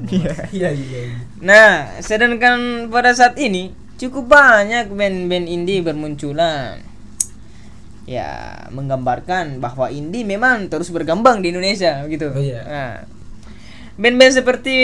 Iya, 0.05 0.31
iya, 0.53 0.69
iya. 0.71 1.01
Nah, 1.41 1.97
sedangkan 1.99 2.87
pada 2.93 3.11
saat 3.11 3.35
ini 3.41 3.73
cukup 3.97 4.31
banyak 4.31 4.93
band-band 4.93 5.47
indie 5.49 5.81
bermunculan. 5.81 6.79
Ya, 8.05 8.61
menggambarkan 8.69 9.57
bahwa 9.57 9.89
indie 9.89 10.21
memang 10.21 10.69
terus 10.69 10.93
berkembang 10.93 11.41
di 11.41 11.49
Indonesia 11.49 12.05
gitu. 12.05 12.29
Oh, 12.31 12.39
iya. 12.39 12.61
Nah, 12.63 12.93
band-band 13.97 14.33
seperti 14.39 14.75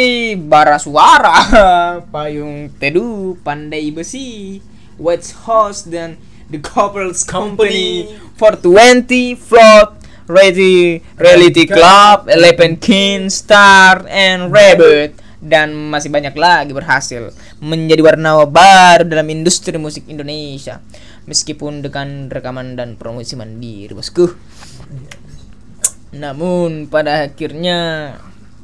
Bara 0.41 0.81
Suara, 0.81 1.37
Payung 2.13 2.73
Teduh, 2.81 3.37
Pandai 3.45 3.93
Besi, 3.93 4.57
White 4.97 5.45
House 5.45 5.85
dan 5.85 6.17
The 6.49 6.59
Couples 6.59 7.23
Company, 7.23 8.17
420, 8.35 9.37
Float, 9.37 10.00
Ready, 10.31 11.03
Reality 11.19 11.67
Club, 11.67 12.31
Eleven 12.31 12.79
King, 12.79 13.27
Star, 13.27 14.07
and 14.07 14.47
Rabbit 14.47 15.19
dan 15.41 15.73
masih 15.73 16.13
banyak 16.13 16.37
lagi 16.37 16.69
berhasil 16.69 17.33
menjadi 17.57 18.05
warna 18.05 18.45
baru 18.45 19.03
dalam 19.03 19.27
industri 19.27 19.75
musik 19.75 20.07
Indonesia. 20.07 20.79
Meskipun 21.25 21.85
dengan 21.85 22.29
rekaman 22.31 22.79
dan 22.79 22.95
promosi 22.97 23.35
mandiri 23.35 23.93
bosku. 23.93 24.31
Namun 26.15 26.87
pada 26.87 27.29
akhirnya 27.29 28.13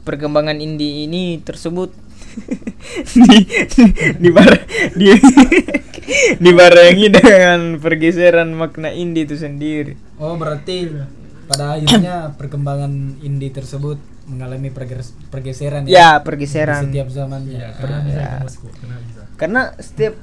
perkembangan 0.07 0.57
indie 0.57 1.05
ini 1.05 1.43
tersebut 1.43 1.91
di 3.13 3.37
di, 3.45 3.83
di 4.95 5.09
dibarengi 6.39 7.07
dengan 7.11 7.81
pergeseran 7.81 8.53
makna 8.53 8.93
indie 8.93 9.27
itu 9.27 9.35
sendiri. 9.35 9.97
Oh, 10.21 10.39
berarti 10.39 10.91
pada 11.47 11.65
akhirnya 11.75 12.35
perkembangan 12.35 12.91
indie 13.19 13.49
tersebut 13.49 13.97
mengalami 14.27 14.69
perges- 14.69 15.15
pergeseran 15.27 15.87
Ya, 15.87 16.19
di 16.19 16.23
pergeseran. 16.23 16.83
setiap 16.85 17.07
zamannya. 17.07 17.63
Karena 17.73 17.97
bisa 18.03 18.19
Ya. 18.19 18.31
bosku. 18.39 18.67
Karena 18.69 18.95
bisa. 18.99 19.21
Karena 19.35 19.61
setiap 19.77 20.13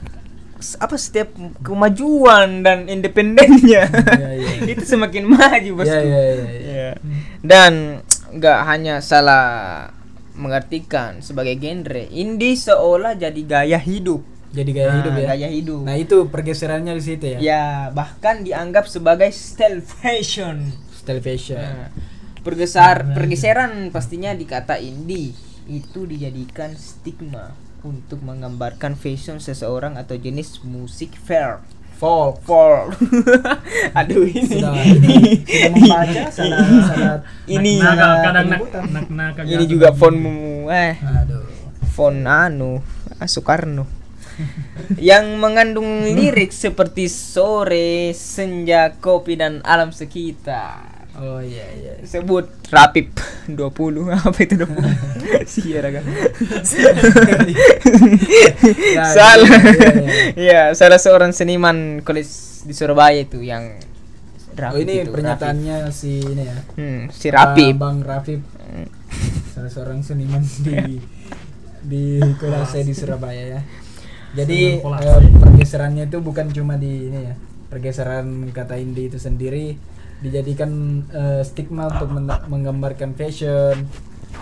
apa 0.80 0.96
setiap 0.96 1.28
kemajuan 1.60 2.62
dan 2.62 2.86
independennya 2.86 3.84
Iya, 4.14 4.30
iya. 4.32 4.52
itu 4.72 4.84
semakin 4.86 5.24
maju 5.26 5.70
bosku. 5.76 5.92
Iya, 5.92 6.00
iya, 6.00 6.20
iya, 6.22 6.50
iya. 6.52 6.72
Ya. 6.72 6.90
Dan 7.40 8.00
nggak 8.30 8.58
hanya 8.64 8.94
salah 9.00 9.44
mengartikan 10.34 11.20
sebagai 11.20 11.54
genre, 11.54 12.04
indie 12.10 12.56
seolah 12.56 13.14
jadi 13.14 13.40
gaya 13.40 13.78
hidup. 13.78 14.20
Jadi 14.50 14.70
gaya 14.70 14.88
Nah, 14.88 14.96
hidup 15.00 15.12
ya. 15.14 15.26
Gaya 15.28 15.48
hidup. 15.48 15.80
Nah, 15.82 15.96
itu 15.96 16.16
pergeserannya 16.26 16.92
di 16.92 17.02
situ 17.02 17.24
ya. 17.28 17.38
Ya, 17.38 17.64
bahkan 17.90 18.42
dianggap 18.42 18.86
sebagai 18.86 19.30
style 19.30 19.82
fashion. 19.82 20.74
Style 21.04 21.20
fashion. 21.20 21.60
Nah, 21.60 21.92
pergesar 22.40 23.12
pergeseran 23.12 23.92
pastinya 23.92 24.32
di 24.32 24.48
kata 24.48 24.80
indie 24.80 25.36
itu 25.68 26.08
dijadikan 26.08 26.72
stigma 26.76 27.52
untuk 27.84 28.24
menggambarkan 28.24 28.96
fashion 28.96 29.36
seseorang 29.36 30.00
atau 30.00 30.16
jenis 30.16 30.64
musik 30.64 31.12
fair. 31.20 31.60
Folk. 32.00 32.40
Folk. 32.42 32.96
Aduh 34.00 34.24
ini. 34.24 34.48
Sudah, 34.48 34.72
sudah 34.80 35.70
membaca 35.70 36.22
salah 36.32 36.58
salah 36.88 37.16
Ini 37.46 37.72
kadang 37.84 38.48
nak 38.50 39.38
ini 39.46 39.64
juga 39.70 39.94
fontmu 39.94 40.66
eh 40.74 40.98
Aduh. 40.98 41.46
font 41.94 42.26
anu 42.26 42.82
ah, 43.20 43.28
Soekarno 43.30 43.86
yang 44.98 45.38
mengandung 45.38 46.02
lirik 46.02 46.50
seperti 46.50 47.06
sore, 47.06 48.10
senja, 48.14 48.90
kopi 48.98 49.38
dan 49.38 49.62
alam 49.62 49.94
sekitar. 49.94 50.93
Oh 51.14 51.38
iya 51.38 51.62
iya. 51.78 51.92
sebut 52.02 52.50
rapip 52.74 53.14
20 53.46 53.54
apa 54.18 54.38
itu 54.42 54.58
20 54.58 55.46
siara 55.46 55.94
kan 55.94 56.02
salah 59.14 59.46
iya, 59.46 59.54
iya, 59.94 60.10
ya 60.34 60.62
salah 60.74 60.98
seorang 60.98 61.30
seniman 61.30 62.02
kulis 62.02 62.62
di 62.66 62.74
Surabaya 62.74 63.22
itu 63.22 63.46
yang 63.46 63.78
Oh 64.54 64.78
ini 64.78 65.02
itu, 65.02 65.10
pernyataannya 65.10 65.90
si 65.90 66.22
ini 66.22 66.46
ya. 66.46 66.54
Rapip. 66.54 66.78
hmm, 66.78 67.00
si 67.10 67.26
rapip 67.34 67.74
Bang 67.74 68.06
Rafif. 68.06 68.38
Salah 69.50 69.66
seorang 69.66 70.06
seniman 70.06 70.46
di 70.62 71.02
di 71.82 72.22
Kolase 72.38 72.86
di 72.86 72.94
Surabaya 72.94 73.58
ya. 73.58 73.60
Jadi 74.38 74.78
eh, 74.78 74.82
Kolase. 74.82 75.26
pergeserannya 75.42 76.06
itu 76.06 76.22
bukan 76.22 76.54
cuma 76.54 76.78
di 76.78 77.10
ini 77.10 77.18
ya. 77.18 77.34
Pergeseran 77.66 78.54
kata 78.54 78.78
indie 78.78 79.10
itu 79.10 79.18
sendiri 79.18 79.74
dijadikan 80.24 81.04
eh, 81.12 81.42
stigma 81.44 81.92
untuk 81.92 82.08
men- 82.08 82.44
menggambarkan 82.48 83.12
fashion, 83.12 83.84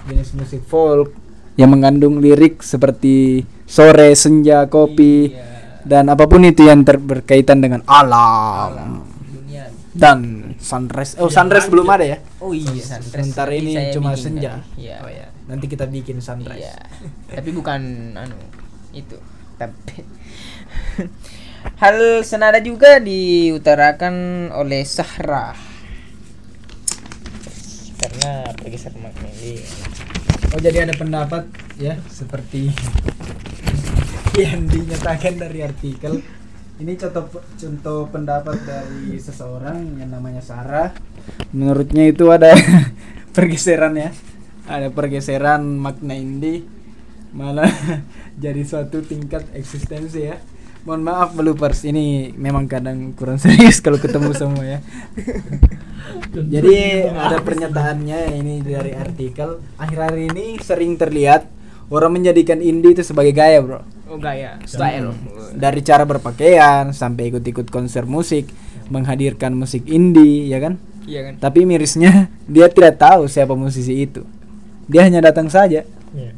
jenis 0.06 0.30
musik 0.38 0.62
folk 0.62 1.10
yang 1.58 1.74
mengandung 1.74 2.22
lirik 2.22 2.62
seperti 2.64 3.44
sore, 3.66 4.14
senja, 4.16 4.70
kopi 4.70 5.34
dan 5.82 6.06
apa 6.08 6.30
pun 6.30 6.46
itu 6.46 6.62
yang 6.64 6.86
berkaitan 6.86 7.58
dengan 7.58 7.82
alam 7.90 9.02
dunia 9.26 9.66
dan 9.92 10.52
sunrise. 10.62 11.18
Oh, 11.18 11.28
sunrise 11.28 11.66
belum 11.66 11.90
ada 11.90 12.06
ya? 12.06 12.18
oh 12.38 12.54
iya 12.54 12.70
sunrise. 12.78 13.10
Sementara 13.10 13.50
Tadi 13.50 13.60
ini 13.60 13.72
cuma 13.90 14.14
senja. 14.14 14.62
tadi. 14.62 14.86
Iya. 14.86 14.96
Oh 15.02 15.10
ya. 15.10 15.26
Nanti 15.50 15.66
kita 15.66 15.90
bikin 15.90 16.22
sunrise. 16.22 16.62
Iya. 16.62 16.78
Tapi 17.34 17.50
bukan 17.50 17.80
anu 18.14 18.38
itu. 18.94 19.18
Tapi 19.58 20.00
Hal 21.82 22.26
senada 22.26 22.58
juga 22.58 22.98
diutarakan 22.98 24.48
oleh 24.50 24.82
Sahra. 24.82 25.54
Pergeseran 28.22 29.02
makna 29.02 29.28
ini. 29.42 29.58
Oh 30.54 30.60
jadi 30.62 30.86
ada 30.86 30.94
pendapat 30.94 31.50
ya 31.74 31.98
seperti 32.06 32.70
yang 34.42 34.70
dinyatakan 34.70 35.42
dari 35.42 35.66
artikel. 35.66 36.22
Ini 36.78 36.92
contoh 36.98 37.26
contoh 37.34 37.98
pendapat 38.14 38.62
dari 38.62 39.18
seseorang 39.18 39.98
yang 39.98 40.14
namanya 40.14 40.38
Sarah. 40.38 40.94
Menurutnya 41.50 42.06
itu 42.06 42.30
ada 42.30 42.54
pergeseran 43.36 43.98
ya. 43.98 44.14
Ada 44.70 44.94
pergeseran 44.94 45.66
makna 45.66 46.14
indie 46.14 46.62
malah 47.34 47.72
jadi 48.44 48.62
suatu 48.62 49.02
tingkat 49.02 49.50
eksistensi 49.56 50.30
ya. 50.30 50.38
Mohon 50.86 51.02
maaf 51.10 51.30
bloopers 51.34 51.86
ini 51.86 52.30
memang 52.38 52.70
kadang 52.70 53.14
kurang 53.18 53.42
serius 53.42 53.82
kalau 53.82 53.98
ketemu 53.98 54.30
semua 54.30 54.62
ya. 54.62 54.78
Jadi 56.32 56.76
ada 57.08 57.36
pernyataannya 57.38 58.18
ini 58.34 58.60
dari 58.60 58.92
artikel 58.92 59.60
akhir-akhir 59.76 60.20
ini 60.32 60.44
sering 60.58 60.96
terlihat 60.96 61.46
orang 61.88 62.16
menjadikan 62.16 62.58
indie 62.58 62.92
itu 62.92 63.02
sebagai 63.02 63.32
gaya 63.32 63.60
bro 63.60 63.80
Oh 64.06 64.20
gaya, 64.20 64.60
style. 64.68 65.16
dari 65.56 65.80
cara 65.80 66.04
berpakaian 66.04 66.92
sampai 66.92 67.32
ikut-ikut 67.32 67.72
konser 67.72 68.04
musik 68.04 68.52
menghadirkan 68.88 69.56
musik 69.56 69.88
indie 69.88 70.48
ya 70.48 70.60
kan 70.60 70.76
Iya 71.02 71.20
kan? 71.26 71.34
tapi 71.40 71.64
mirisnya 71.64 72.28
dia 72.44 72.68
tidak 72.68 73.00
tahu 73.00 73.24
siapa 73.24 73.56
musisi 73.56 73.96
itu 73.98 74.20
dia 74.84 75.08
hanya 75.08 75.24
datang 75.24 75.48
saja 75.48 75.88
Iya. 76.12 76.32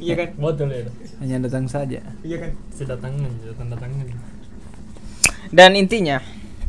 Iya 0.00 0.14
kan? 0.16 0.28
Betul 0.34 0.68
ya. 0.72 0.88
hanya 1.20 1.36
datang 1.44 1.68
saja 1.68 2.00
Iya 2.24 2.36
kan? 2.40 2.50
Sudah 2.72 2.96
tangan, 2.96 3.28
sudah 3.44 3.54
tanda 3.56 3.76
tangan. 3.76 4.06
Dan 5.48 5.70
intinya 5.74 6.20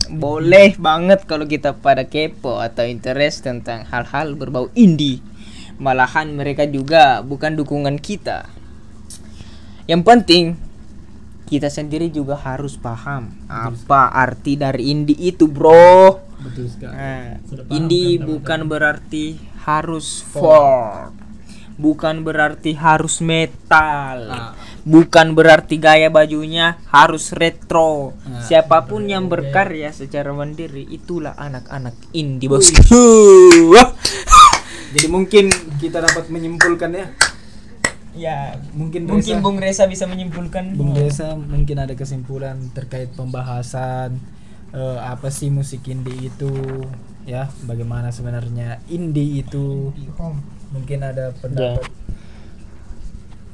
boleh 0.09 0.73
banget 0.81 1.23
kalau 1.29 1.45
kita 1.45 1.77
pada 1.77 2.05
kepo 2.05 2.57
atau 2.57 2.85
interest 2.85 3.45
tentang 3.45 3.85
hal-hal 3.87 4.33
berbau 4.33 4.73
indie 4.73 5.21
malahan 5.79 6.35
mereka 6.35 6.67
juga 6.67 7.23
bukan 7.23 7.55
dukungan 7.55 7.97
kita. 7.97 8.51
Yang 9.87 10.01
penting 10.05 10.45
kita 11.49 11.71
sendiri 11.71 12.13
juga 12.13 12.37
harus 12.37 12.77
paham 12.77 13.33
apa 13.49 14.13
arti 14.13 14.53
dari 14.59 14.93
indie 14.93 15.17
itu, 15.17 15.49
Bro. 15.49 16.29
Betul 16.39 16.69
sekali. 16.69 16.93
Nah, 16.93 17.41
paham 17.41 17.73
indie 17.73 18.21
kan, 18.21 18.27
bukan 18.27 18.59
berarti 18.69 19.25
harus 19.65 20.21
folk. 20.21 21.15
Bukan 21.79 22.27
berarti 22.27 22.75
harus 22.75 23.23
metal. 23.23 24.17
Ah. 24.27 24.51
Bukan 24.83 25.31
berarti 25.31 25.79
gaya 25.79 26.11
bajunya 26.11 26.75
harus 26.91 27.31
retro. 27.31 28.11
Ah. 28.27 28.43
Siapa 28.43 28.83
pun 28.83 29.07
yang 29.07 29.31
berkarya 29.31 29.95
secara 29.95 30.35
mandiri 30.35 30.83
itulah 30.91 31.39
anak-anak 31.39 31.95
indie, 32.11 32.51
Bosku. 32.51 32.83
Jadi 34.93 35.07
mungkin 35.07 35.47
kita 35.79 36.03
dapat 36.03 36.27
menyimpulkan 36.27 36.91
ya. 36.91 37.07
ya, 38.17 38.37
Mungkin 38.75 39.07
mungkin 39.07 39.39
Reza- 39.39 39.45
Bung 39.45 39.57
Reza 39.63 39.87
bisa 39.87 40.03
menyimpulkan. 40.03 40.75
Bung 40.75 40.91
Desa 40.91 41.39
mungkin 41.39 41.79
ada 41.79 41.95
kesimpulan 41.95 42.59
terkait 42.75 43.15
pembahasan 43.15 44.19
eh, 44.73 44.99
apa 44.99 45.29
sih 45.29 45.53
musik 45.53 45.85
indie 45.89 46.29
itu 46.29 46.49
ya 47.25 47.49
bagaimana 47.65 48.09
sebenarnya 48.09 48.81
indie 48.89 49.45
itu 49.45 49.93
mungkin 50.69 50.99
ada 51.01 51.33
pendapat 51.37 51.89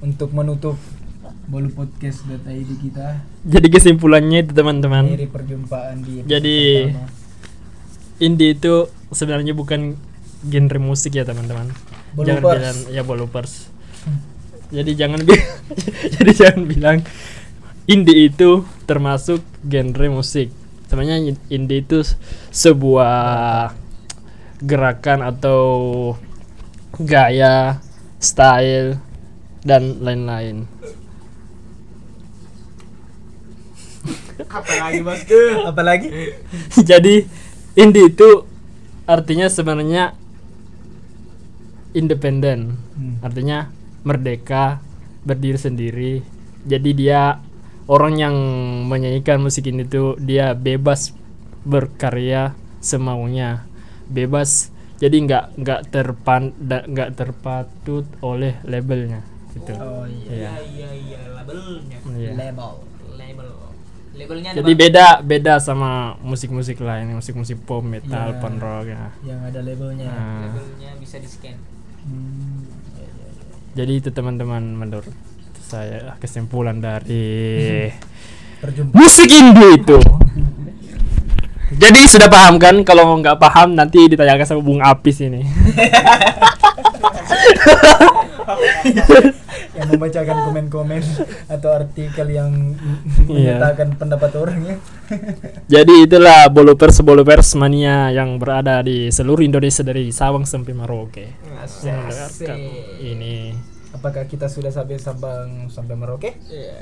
untuk 0.04 0.30
menutup 0.36 0.76
bolu 1.46 1.70
podcast.id 1.74 2.70
kita 2.82 3.22
Jadi 3.46 3.68
kesimpulannya 3.70 4.46
itu 4.46 4.52
teman-teman. 4.54 5.14
dari 5.14 5.30
perjumpaan 5.30 6.02
di 6.02 6.26
Jadi 6.26 6.58
pertama. 6.90 7.08
indie 8.18 8.52
itu 8.58 8.74
sebenarnya 9.14 9.54
bukan 9.54 9.94
genre 10.46 10.80
musik 10.82 11.14
ya 11.14 11.26
teman-teman. 11.26 11.70
Jangan 12.18 12.42
bilang 12.44 12.78
ya 12.90 13.02
bolupers. 13.06 13.70
Jadi 14.74 14.92
jangan 14.98 15.22
jadi 16.18 16.32
jangan 16.34 16.62
bilang 16.66 16.98
indie 17.86 18.30
itu 18.30 18.66
termasuk 18.90 19.42
genre 19.66 20.08
musik. 20.10 20.50
Sebenarnya 20.90 21.34
indie 21.50 21.82
itu 21.82 22.02
sebuah 22.50 23.74
gerakan 24.66 25.20
atau 25.26 25.62
gaya, 27.00 27.80
style 28.20 29.00
dan 29.66 30.00
lain-lain. 30.04 30.70
apalagi 34.56 35.00
bosku 35.04 35.42
apalagi 35.64 36.08
Jadi 36.90 37.24
indie 37.76 38.08
itu 38.12 38.44
artinya 39.08 39.48
sebenarnya 39.48 40.16
independen. 41.96 42.76
Hmm. 42.96 43.16
Artinya 43.24 43.72
merdeka, 44.04 44.84
berdiri 45.24 45.60
sendiri. 45.60 46.14
Jadi 46.66 46.90
dia 46.96 47.40
orang 47.88 48.14
yang 48.20 48.36
menyanyikan 48.90 49.40
musik 49.40 49.70
ini 49.70 49.88
tuh 49.88 50.20
dia 50.20 50.52
bebas 50.54 51.16
berkarya 51.64 52.54
semaunya. 52.84 53.64
Bebas 54.06 54.70
jadi 54.96 55.18
nggak 55.20 55.44
nggak 55.60 55.82
terpan 55.90 56.56
nggak 56.64 57.10
terpatut 57.14 58.06
oleh 58.20 58.56
labelnya 58.64 59.20
gitu. 59.52 59.72
oh 59.72 60.04
iya 60.04 60.32
Iya. 60.32 60.52
iya 60.66 60.90
iya 60.92 61.20
labelnya. 61.32 62.00
Iya. 62.12 62.32
label 62.34 62.72
Label. 63.16 63.48
Labelnya 64.16 64.50
Jadi 64.56 64.72
beda 64.74 65.20
beda 65.20 65.60
sama 65.60 66.16
musik-musik 66.20 66.80
lain, 66.80 67.12
musik-musik 67.12 67.60
pop, 67.64 67.84
metal, 67.84 68.32
Iya. 68.32 68.40
pun 68.40 68.54
rock 68.58 68.86
ya. 68.88 69.12
yang 69.24 69.40
ada 69.44 69.60
labelnya 69.60 70.08
Nah, 70.08 70.52
labelnya 70.52 70.92
bisa 70.96 71.20
di 71.20 71.28
scan. 71.28 71.56
Hmm. 72.06 72.64
jadi 73.74 73.92
itu 73.92 74.10
teman-teman 74.10 74.64
menurut 74.72 75.12
saya 75.60 76.16
kesimpulan 76.16 76.80
dari 76.80 77.92
perjumpaan 78.64 78.96
musik 78.96 79.28
indie 79.28 79.72
itu. 79.76 80.00
Jadi 81.74 82.02
sudah 82.06 82.30
paham 82.30 82.62
kan? 82.62 82.86
Kalau 82.86 83.10
nggak 83.18 83.42
paham 83.42 83.74
nanti 83.74 84.06
ditanyakan 84.06 84.46
sama 84.46 84.62
Bung 84.62 84.82
Apis 84.82 85.18
ini. 85.20 85.42
yang 89.76 89.88
membacakan 89.92 90.38
komen-komen 90.48 91.04
atau 91.50 91.70
artikel 91.74 92.28
yang 92.30 92.52
Iya. 93.28 93.60
menyatakan 93.60 93.98
pendapat 94.00 94.32
orang 94.40 94.60
ya. 94.64 94.76
Jadi 95.80 96.08
itulah 96.08 96.48
bolopers 96.48 97.02
bolopers 97.02 97.58
mania 97.58 98.08
yang 98.10 98.40
berada 98.40 98.80
di 98.80 99.12
seluruh 99.12 99.44
Indonesia 99.44 99.84
dari 99.84 100.14
Sabang 100.16 100.48
sampai 100.48 100.72
Merauke. 100.72 101.26
Ini 103.02 103.36
Apakah 103.92 104.28
kita 104.28 104.52
sudah 104.52 104.72
sampai 104.72 105.00
Sabang 105.00 105.68
sampai 105.68 105.96
Merauke? 105.96 106.36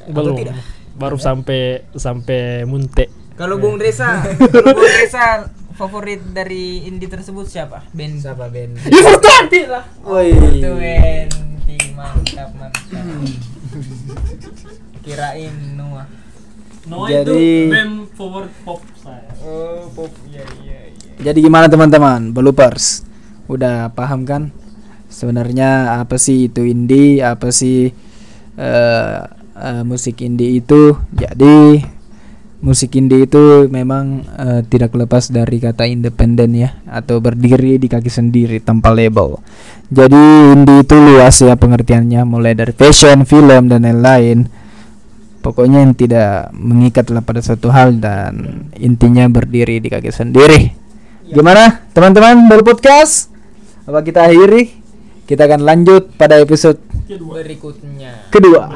belum 0.10 0.34
tidak? 0.34 0.58
baru 0.94 1.18
sampai 1.18 1.62
sampai 1.94 2.66
Munte. 2.66 3.10
Kalau 3.34 3.58
Bung 3.58 3.82
Reza, 3.82 4.22
kalau 4.54 4.78
Bung 4.78 4.94
Reza 4.94 5.50
favorit 5.74 6.22
dari 6.22 6.86
indie 6.86 7.10
tersebut 7.10 7.50
siapa? 7.50 7.82
Band 7.90 8.22
Siapa 8.22 8.46
Ben? 8.48 8.78
Ya 8.78 9.00
Fortanti 9.02 9.62
lah. 9.66 9.84
Woi. 10.06 10.30
Twenty 10.62 11.78
mantap 11.98 12.50
mantap. 12.54 13.06
Kirain 15.02 15.56
Noah. 15.74 16.06
No 16.84 17.08
Jadi- 17.08 17.72
itu 17.72 17.74
band 17.74 17.94
favorit 18.14 18.54
pop 18.62 18.80
saya. 19.00 19.32
Oh 19.42 19.88
pop 19.90 20.12
iya 20.30 20.44
iya 20.62 20.80
iya. 20.94 21.32
Jadi 21.32 21.40
gimana 21.42 21.66
teman-teman? 21.66 22.30
Bloopers. 22.30 23.02
Udah 23.50 23.90
paham 23.92 24.30
kan? 24.30 24.54
Sebenarnya 25.10 26.00
apa 26.02 26.22
sih 26.22 26.52
itu 26.52 26.62
indie? 26.68 27.24
Apa 27.24 27.50
sih 27.50 27.90
eh, 28.60 29.20
eh, 29.58 29.82
musik 29.82 30.22
indie 30.22 30.62
itu? 30.62 30.94
Jadi 31.16 31.82
musik 32.64 32.96
indie 32.96 33.28
itu 33.28 33.68
memang 33.68 34.24
eh, 34.40 34.62
tidak 34.72 34.96
lepas 34.96 35.28
dari 35.28 35.60
kata 35.60 35.84
independen 35.84 36.56
ya 36.56 36.80
atau 36.88 37.20
berdiri 37.20 37.76
di 37.76 37.92
kaki 37.92 38.08
sendiri 38.08 38.64
tanpa 38.64 38.96
label. 38.96 39.36
Jadi 39.92 40.56
indie 40.56 40.82
itu 40.82 40.96
luas 40.96 41.36
ya 41.44 41.60
pengertiannya 41.60 42.24
mulai 42.24 42.56
dari 42.56 42.72
fashion, 42.72 43.28
film 43.28 43.68
dan 43.68 43.84
lain-lain. 43.84 44.48
Pokoknya 45.44 45.84
yang 45.84 45.92
tidak 45.92 46.56
mengikatlah 46.56 47.20
pada 47.20 47.44
suatu 47.44 47.68
hal 47.68 48.00
dan 48.00 48.64
intinya 48.80 49.28
berdiri 49.28 49.84
di 49.84 49.92
kaki 49.92 50.08
sendiri. 50.08 50.72
Gimana 51.28 51.84
teman-teman 51.92 52.48
baru 52.48 52.64
podcast? 52.64 53.28
Apa 53.84 54.00
kita 54.08 54.24
akhiri? 54.24 54.72
Kita 55.28 55.52
akan 55.52 55.68
lanjut 55.68 56.16
pada 56.16 56.40
episode 56.40 56.80
Berikutnya. 57.04 58.32
kedua 58.32 58.72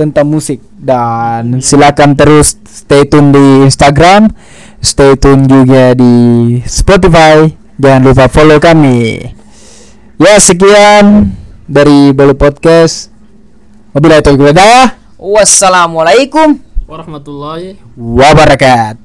tentang 0.00 0.24
musik 0.32 0.64
dan 0.80 1.60
silakan 1.60 2.16
terus 2.16 2.56
stay 2.64 3.04
tune 3.04 3.36
di 3.36 3.68
Instagram, 3.68 4.32
stay 4.80 5.12
tune 5.20 5.44
juga 5.44 5.92
di 5.92 6.56
Spotify. 6.64 7.52
Jangan 7.76 8.00
lupa 8.00 8.24
follow 8.32 8.56
kami. 8.56 9.20
Ya 10.16 10.40
sekian 10.40 11.36
dari 11.68 12.16
Balu 12.16 12.32
Podcast. 12.32 13.12
Wabillahi 13.92 14.24
taufiq. 14.24 14.56
Wassalamualaikum. 15.20 16.60
Warahmatullahi 16.88 17.76
wabarakatuh. 17.94 18.98